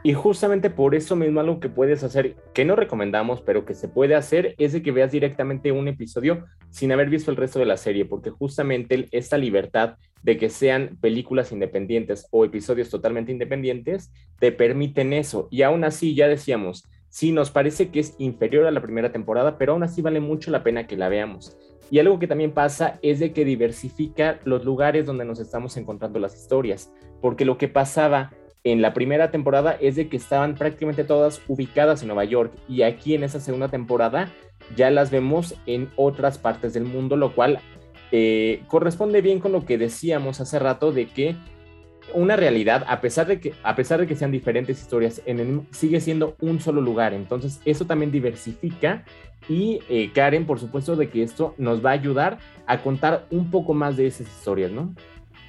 Y 0.02 0.12
justamente 0.12 0.68
por 0.68 0.94
eso 0.94 1.16
mismo 1.16 1.40
algo 1.40 1.60
que 1.60 1.70
puedes 1.70 2.02
hacer, 2.04 2.36
que 2.52 2.66
no 2.66 2.76
recomendamos, 2.76 3.40
pero 3.40 3.64
que 3.64 3.74
se 3.74 3.88
puede 3.88 4.14
hacer, 4.14 4.54
es 4.58 4.72
de 4.72 4.82
que 4.82 4.92
veas 4.92 5.12
directamente 5.12 5.72
un 5.72 5.88
episodio 5.88 6.44
sin 6.68 6.92
haber 6.92 7.08
visto 7.08 7.30
el 7.30 7.38
resto 7.38 7.58
de 7.58 7.66
la 7.66 7.78
serie, 7.78 8.04
porque 8.04 8.30
justamente 8.30 9.08
esta 9.12 9.38
libertad 9.38 9.96
de 10.22 10.36
que 10.36 10.50
sean 10.50 10.98
películas 11.00 11.52
independientes 11.52 12.26
o 12.30 12.44
episodios 12.44 12.90
totalmente 12.90 13.32
independientes, 13.32 14.12
te 14.38 14.52
permiten 14.52 15.14
eso. 15.14 15.48
Y 15.50 15.62
aún 15.62 15.84
así, 15.84 16.14
ya 16.14 16.28
decíamos, 16.28 16.86
sí 17.10 17.32
nos 17.32 17.50
parece 17.50 17.90
que 17.90 18.00
es 18.00 18.14
inferior 18.18 18.66
a 18.66 18.70
la 18.70 18.80
primera 18.80 19.12
temporada, 19.12 19.58
pero 19.58 19.72
aún 19.72 19.82
así 19.82 20.00
vale 20.00 20.20
mucho 20.20 20.50
la 20.50 20.62
pena 20.62 20.86
que 20.86 20.96
la 20.96 21.08
veamos. 21.10 21.58
Y 21.90 21.98
algo 21.98 22.18
que 22.18 22.28
también 22.28 22.52
pasa 22.52 22.98
es 23.02 23.18
de 23.18 23.32
que 23.32 23.44
diversifica 23.44 24.38
los 24.44 24.64
lugares 24.64 25.04
donde 25.04 25.24
nos 25.24 25.40
estamos 25.40 25.76
encontrando 25.76 26.20
las 26.20 26.34
historias, 26.36 26.92
porque 27.20 27.44
lo 27.44 27.58
que 27.58 27.68
pasaba 27.68 28.32
en 28.62 28.80
la 28.80 28.94
primera 28.94 29.30
temporada 29.30 29.76
es 29.80 29.96
de 29.96 30.08
que 30.08 30.16
estaban 30.16 30.54
prácticamente 30.54 31.04
todas 31.04 31.40
ubicadas 31.48 32.02
en 32.02 32.08
Nueva 32.08 32.24
York 32.24 32.52
y 32.68 32.82
aquí 32.82 33.14
en 33.14 33.24
esa 33.24 33.40
segunda 33.40 33.68
temporada 33.68 34.30
ya 34.76 34.90
las 34.90 35.10
vemos 35.10 35.54
en 35.66 35.90
otras 35.96 36.38
partes 36.38 36.74
del 36.74 36.84
mundo, 36.84 37.16
lo 37.16 37.34
cual 37.34 37.58
eh, 38.12 38.62
corresponde 38.68 39.20
bien 39.20 39.40
con 39.40 39.52
lo 39.52 39.64
que 39.64 39.78
decíamos 39.78 40.40
hace 40.40 40.58
rato 40.58 40.92
de 40.92 41.06
que 41.06 41.36
una 42.14 42.36
realidad, 42.36 42.84
a 42.88 43.00
pesar 43.00 43.26
de 43.26 43.40
que, 43.40 43.54
a 43.62 43.76
pesar 43.76 44.00
de 44.00 44.06
que 44.06 44.16
sean 44.16 44.30
diferentes 44.30 44.80
historias, 44.80 45.22
sigue 45.70 46.00
siendo 46.00 46.36
un 46.40 46.60
solo 46.60 46.80
lugar. 46.80 47.14
Entonces, 47.14 47.60
eso 47.64 47.86
también 47.86 48.10
diversifica. 48.10 49.04
Y 49.48 49.80
eh, 49.88 50.10
Karen, 50.14 50.46
por 50.46 50.60
supuesto, 50.60 50.96
de 50.96 51.08
que 51.08 51.22
esto 51.22 51.54
nos 51.58 51.84
va 51.84 51.90
a 51.90 51.94
ayudar 51.94 52.38
a 52.66 52.82
contar 52.82 53.26
un 53.30 53.50
poco 53.50 53.74
más 53.74 53.96
de 53.96 54.06
esas 54.06 54.28
historias, 54.28 54.70
¿no? 54.70 54.94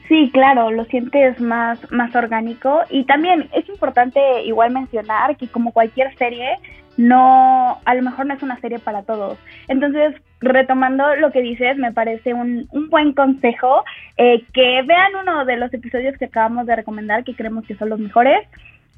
Sí, 0.08 0.30
claro, 0.34 0.72
lo 0.72 0.86
sientes 0.86 1.40
más, 1.40 1.80
más 1.92 2.16
orgánico. 2.16 2.82
Y 2.90 3.06
también 3.06 3.50
es 3.54 3.68
importante 3.70 4.20
igual 4.44 4.72
mencionar 4.72 5.38
que 5.38 5.48
como 5.48 5.72
cualquier 5.72 6.16
serie, 6.18 6.58
no, 6.98 7.80
a 7.86 7.96
lo 7.96 8.02
mejor 8.02 8.26
no 8.26 8.34
es 8.34 8.44
una 8.44 8.60
serie 8.60 8.80
para 8.80 9.04
todos. 9.04 9.38
Entonces, 9.68 10.16
retomando 10.42 11.16
lo 11.16 11.32
que 11.32 11.42
dices, 11.42 11.78
me 11.78 11.94
parece 11.94 12.34
un, 12.34 12.68
un 12.72 12.90
buen 12.90 13.14
consejo 13.14 13.84
eh, 14.18 14.44
que 14.54 14.82
vean 14.84 15.16
uno 15.22 15.46
de 15.46 15.58
los 15.58 15.74
episodios 15.74 16.18
que 16.18 16.26
acabamos 16.26 16.66
de 16.66 16.76
recomendar, 16.76 17.24
que 17.24 17.36
creemos 17.36 17.66
que 17.66 17.76
son 17.76 17.90
los 17.90 18.00
mejores. 18.00 18.48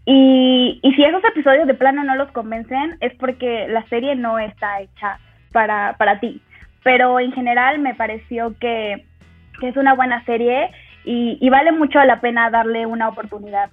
Y, 0.06 0.80
y 0.82 0.94
si 0.94 1.04
esos 1.04 1.24
episodios 1.24 1.68
de 1.68 1.76
plano 1.76 2.04
no 2.04 2.16
los 2.16 2.32
convencen, 2.32 2.98
es 3.00 3.14
porque 3.16 3.68
la 3.68 3.84
serie 3.88 4.16
no 4.16 4.40
está 4.40 4.82
hecha 4.82 5.20
para, 5.52 5.96
para 5.98 6.20
ti. 6.20 6.42
Pero 6.84 7.20
en 7.20 7.32
general 7.32 7.80
me 7.80 7.96
pareció 7.96 8.56
que, 8.60 9.06
que 9.60 9.70
es 9.70 9.78
una 9.78 9.94
buena 9.94 10.24
serie 10.26 10.72
y, 11.04 11.38
y 11.40 11.50
vale 11.50 11.72
mucho 11.72 12.00
la 12.04 12.22
pena 12.22 12.50
darle 12.50 12.86
una 12.86 13.10
oportunidad. 13.10 13.70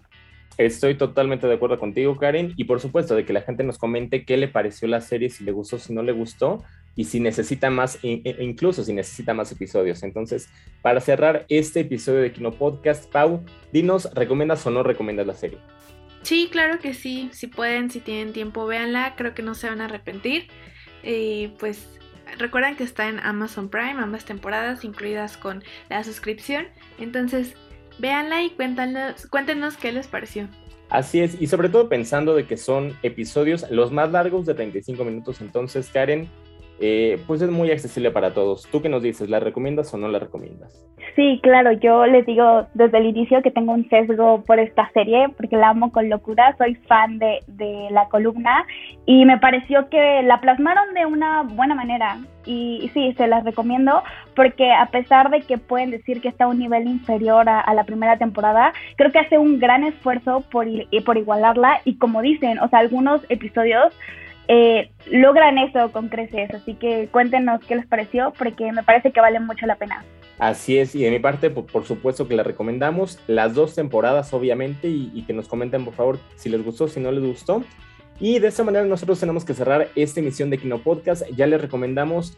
Estoy 0.58 0.94
totalmente 0.94 1.46
de 1.46 1.54
acuerdo 1.54 1.78
contigo, 1.78 2.18
Karen, 2.18 2.52
y 2.56 2.64
por 2.64 2.80
supuesto 2.80 3.14
de 3.14 3.24
que 3.24 3.32
la 3.32 3.40
gente 3.40 3.64
nos 3.64 3.78
comente 3.78 4.24
qué 4.24 4.36
le 4.36 4.48
pareció 4.48 4.88
la 4.88 5.00
serie, 5.00 5.30
si 5.30 5.42
le 5.44 5.52
gustó, 5.52 5.78
si 5.78 5.94
no 5.94 6.02
le 6.02 6.12
gustó, 6.12 6.62
y 6.96 7.04
si 7.04 7.20
necesita 7.20 7.70
más, 7.70 7.98
e 8.02 8.36
incluso 8.40 8.84
si 8.84 8.92
necesita 8.92 9.32
más 9.32 9.50
episodios. 9.52 10.02
Entonces, 10.02 10.50
para 10.82 11.00
cerrar 11.00 11.46
este 11.48 11.80
episodio 11.80 12.20
de 12.20 12.32
Kino 12.32 12.52
Podcast, 12.52 13.10
Pau, 13.10 13.42
dinos, 13.72 14.12
¿recomiendas 14.12 14.66
o 14.66 14.70
no 14.70 14.82
recomiendas 14.82 15.26
la 15.26 15.34
serie? 15.34 15.58
Sí, 16.22 16.48
claro 16.52 16.78
que 16.78 16.92
sí, 16.92 17.30
si 17.32 17.46
pueden, 17.46 17.90
si 17.90 18.00
tienen 18.00 18.34
tiempo, 18.34 18.66
véanla, 18.66 19.14
creo 19.16 19.34
que 19.34 19.42
no 19.42 19.54
se 19.54 19.68
van 19.68 19.80
a 19.80 19.86
arrepentir. 19.86 20.48
Y 21.02 21.48
pues 21.58 21.99
recuerden 22.38 22.76
que 22.76 22.84
está 22.84 23.08
en 23.08 23.20
Amazon 23.20 23.68
Prime, 23.68 24.00
ambas 24.00 24.24
temporadas, 24.24 24.84
incluidas 24.84 25.36
con 25.36 25.62
la 25.88 26.02
suscripción. 26.04 26.66
Entonces, 26.98 27.54
véanla 27.98 28.42
y 28.42 28.50
cuéntanos, 28.50 29.26
cuéntenos 29.26 29.76
qué 29.76 29.92
les 29.92 30.06
pareció. 30.06 30.48
Así 30.88 31.20
es, 31.20 31.40
y 31.40 31.46
sobre 31.46 31.68
todo 31.68 31.88
pensando 31.88 32.34
de 32.34 32.46
que 32.46 32.56
son 32.56 32.96
episodios 33.02 33.70
los 33.70 33.92
más 33.92 34.10
largos 34.10 34.44
de 34.44 34.54
35 34.54 35.04
minutos, 35.04 35.40
entonces 35.40 35.88
Karen, 35.88 36.28
eh, 36.80 37.20
pues 37.26 37.42
es 37.42 37.50
muy 37.50 37.70
accesible 37.70 38.10
para 38.10 38.32
todos. 38.32 38.66
¿Tú 38.72 38.80
qué 38.80 38.88
nos 38.88 39.02
dices? 39.02 39.28
¿La 39.28 39.38
recomiendas 39.38 39.92
o 39.92 39.98
no 39.98 40.08
la 40.08 40.18
recomiendas? 40.18 40.86
Sí, 41.14 41.38
claro, 41.42 41.72
yo 41.72 42.06
les 42.06 42.24
digo 42.24 42.66
desde 42.72 42.98
el 42.98 43.06
inicio 43.06 43.42
que 43.42 43.50
tengo 43.50 43.72
un 43.72 43.88
sesgo 43.90 44.42
por 44.46 44.58
esta 44.58 44.90
serie 44.92 45.28
porque 45.36 45.56
la 45.56 45.70
amo 45.70 45.92
con 45.92 46.08
locura, 46.08 46.54
soy 46.56 46.74
fan 46.74 47.18
de, 47.18 47.40
de 47.46 47.88
la 47.90 48.08
columna 48.08 48.64
y 49.04 49.26
me 49.26 49.38
pareció 49.38 49.88
que 49.88 50.22
la 50.22 50.40
plasmaron 50.40 50.94
de 50.94 51.04
una 51.04 51.42
buena 51.42 51.74
manera 51.74 52.18
y, 52.46 52.80
y 52.82 52.88
sí, 52.90 53.12
se 53.18 53.26
las 53.26 53.44
recomiendo 53.44 54.02
porque 54.34 54.72
a 54.72 54.86
pesar 54.86 55.30
de 55.30 55.40
que 55.42 55.58
pueden 55.58 55.90
decir 55.90 56.22
que 56.22 56.28
está 56.28 56.44
a 56.44 56.48
un 56.48 56.58
nivel 56.58 56.86
inferior 56.86 57.48
a, 57.48 57.60
a 57.60 57.74
la 57.74 57.84
primera 57.84 58.16
temporada, 58.16 58.72
creo 58.96 59.12
que 59.12 59.18
hace 59.18 59.36
un 59.36 59.58
gran 59.58 59.84
esfuerzo 59.84 60.44
por, 60.50 60.66
por 61.04 61.18
igualarla 61.18 61.80
y 61.84 61.96
como 61.96 62.22
dicen, 62.22 62.58
o 62.60 62.68
sea, 62.68 62.78
algunos 62.78 63.20
episodios 63.28 63.92
eh, 64.52 64.90
logran 65.12 65.58
eso 65.58 65.92
con 65.92 66.08
creces. 66.08 66.52
Así 66.52 66.74
que 66.74 67.08
cuéntenos 67.12 67.64
qué 67.64 67.76
les 67.76 67.86
pareció, 67.86 68.32
porque 68.36 68.72
me 68.72 68.82
parece 68.82 69.12
que 69.12 69.20
vale 69.20 69.38
mucho 69.38 69.64
la 69.64 69.76
pena. 69.76 70.04
Así 70.40 70.76
es, 70.76 70.96
y 70.96 71.04
de 71.04 71.10
mi 71.10 71.20
parte, 71.20 71.50
por, 71.50 71.84
supuesto 71.84 72.26
que 72.26 72.34
la 72.34 72.42
recomendamos, 72.42 73.20
las 73.28 73.54
dos 73.54 73.76
temporadas, 73.76 74.32
obviamente, 74.32 74.88
y, 74.88 75.22
que 75.24 75.34
nos 75.34 75.46
comenten, 75.46 75.84
por 75.84 75.94
favor, 75.94 76.18
si 76.34 76.48
les 76.48 76.64
gustó, 76.64 76.88
si 76.88 76.98
no 76.98 77.12
les 77.12 77.22
gustó. 77.22 77.62
Y 78.18 78.40
de 78.40 78.48
esta 78.48 78.64
manera 78.64 78.84
nosotros 78.84 79.20
tenemos 79.20 79.44
que 79.44 79.54
cerrar 79.54 79.88
esta 79.94 80.18
emisión 80.18 80.50
de 80.50 80.58
Kino 80.58 80.78
Podcast. 80.78 81.22
Ya 81.36 81.46
les 81.46 81.60
recomendamos 81.60 82.36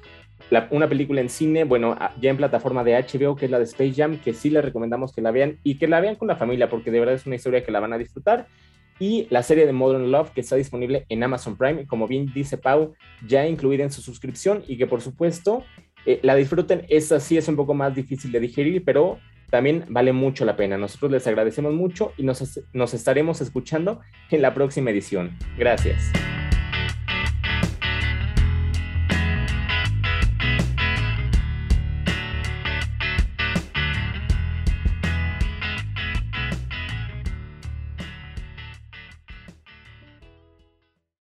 una 0.71 0.89
película 0.89 1.23
en 1.23 1.31
cine, 1.31 1.65
bueno, 1.65 1.97
ya 2.21 2.29
en 2.29 2.37
plataforma 2.37 2.85
de 2.85 2.95
HBO, 2.95 3.37
que 3.37 3.47
es 3.47 3.51
la 3.51 3.59
de 3.59 3.65
Space 3.65 3.95
Jam, 3.95 4.19
que 4.19 4.35
sí 4.35 4.51
les 4.51 4.63
recomendamos 4.63 5.15
que 5.15 5.23
la 5.23 5.31
vean 5.31 5.61
y 5.65 5.79
que 5.79 5.89
la 5.89 6.01
vean 6.01 6.17
con 6.17 6.29
la 6.29 6.37
familia, 6.37 6.69
porque 6.69 6.91
de 6.91 7.01
verdad 7.01 7.15
es 7.15 7.25
una 7.25 7.37
historia 7.37 7.65
que 7.65 7.73
la 7.73 7.81
van 7.81 7.95
a 7.95 7.99
disfrutar 7.99 8.47
y 8.99 9.27
la 9.31 9.43
serie 9.43 9.67
de 9.67 9.73
Modern 9.73 10.11
Love 10.11 10.31
que 10.31 10.41
está 10.41 10.57
disponible 10.57 11.07
en 11.09 11.23
Amazon 11.23 11.57
Prime, 11.57 11.87
como 11.87 12.07
bien 12.07 12.33
dice 12.33 12.59
Pau, 12.59 12.95
ya 13.27 13.47
incluida 13.47 13.85
en 13.85 13.93
su 13.93 14.01
suscripción 14.01 14.63
y 14.67 14.77
que 14.77 14.87
por 14.87 15.01
supuesto 15.01 15.65
eh, 16.07 16.21
la 16.23 16.35
disfruten. 16.35 16.87
Esa 16.89 17.21
sí 17.21 17.37
es 17.37 17.49
un 17.49 17.57
poco 17.57 17.75
más 17.75 17.95
difícil 17.95 18.33
de 18.33 18.41
digerir, 18.41 18.85
pero 18.85 19.19
también 19.51 19.85
vale 19.89 20.13
mucho 20.13 20.45
la 20.45 20.57
pena. 20.57 20.79
Nosotros 20.79 21.11
les 21.11 21.27
agradecemos 21.27 21.75
mucho 21.75 22.13
y 22.17 22.23
nos, 22.23 22.61
nos 22.73 22.95
estaremos 22.95 23.41
escuchando 23.41 24.01
en 24.31 24.43
la 24.43 24.55
próxima 24.55 24.91
edición. 24.91 25.37
Gracias. 25.59 26.11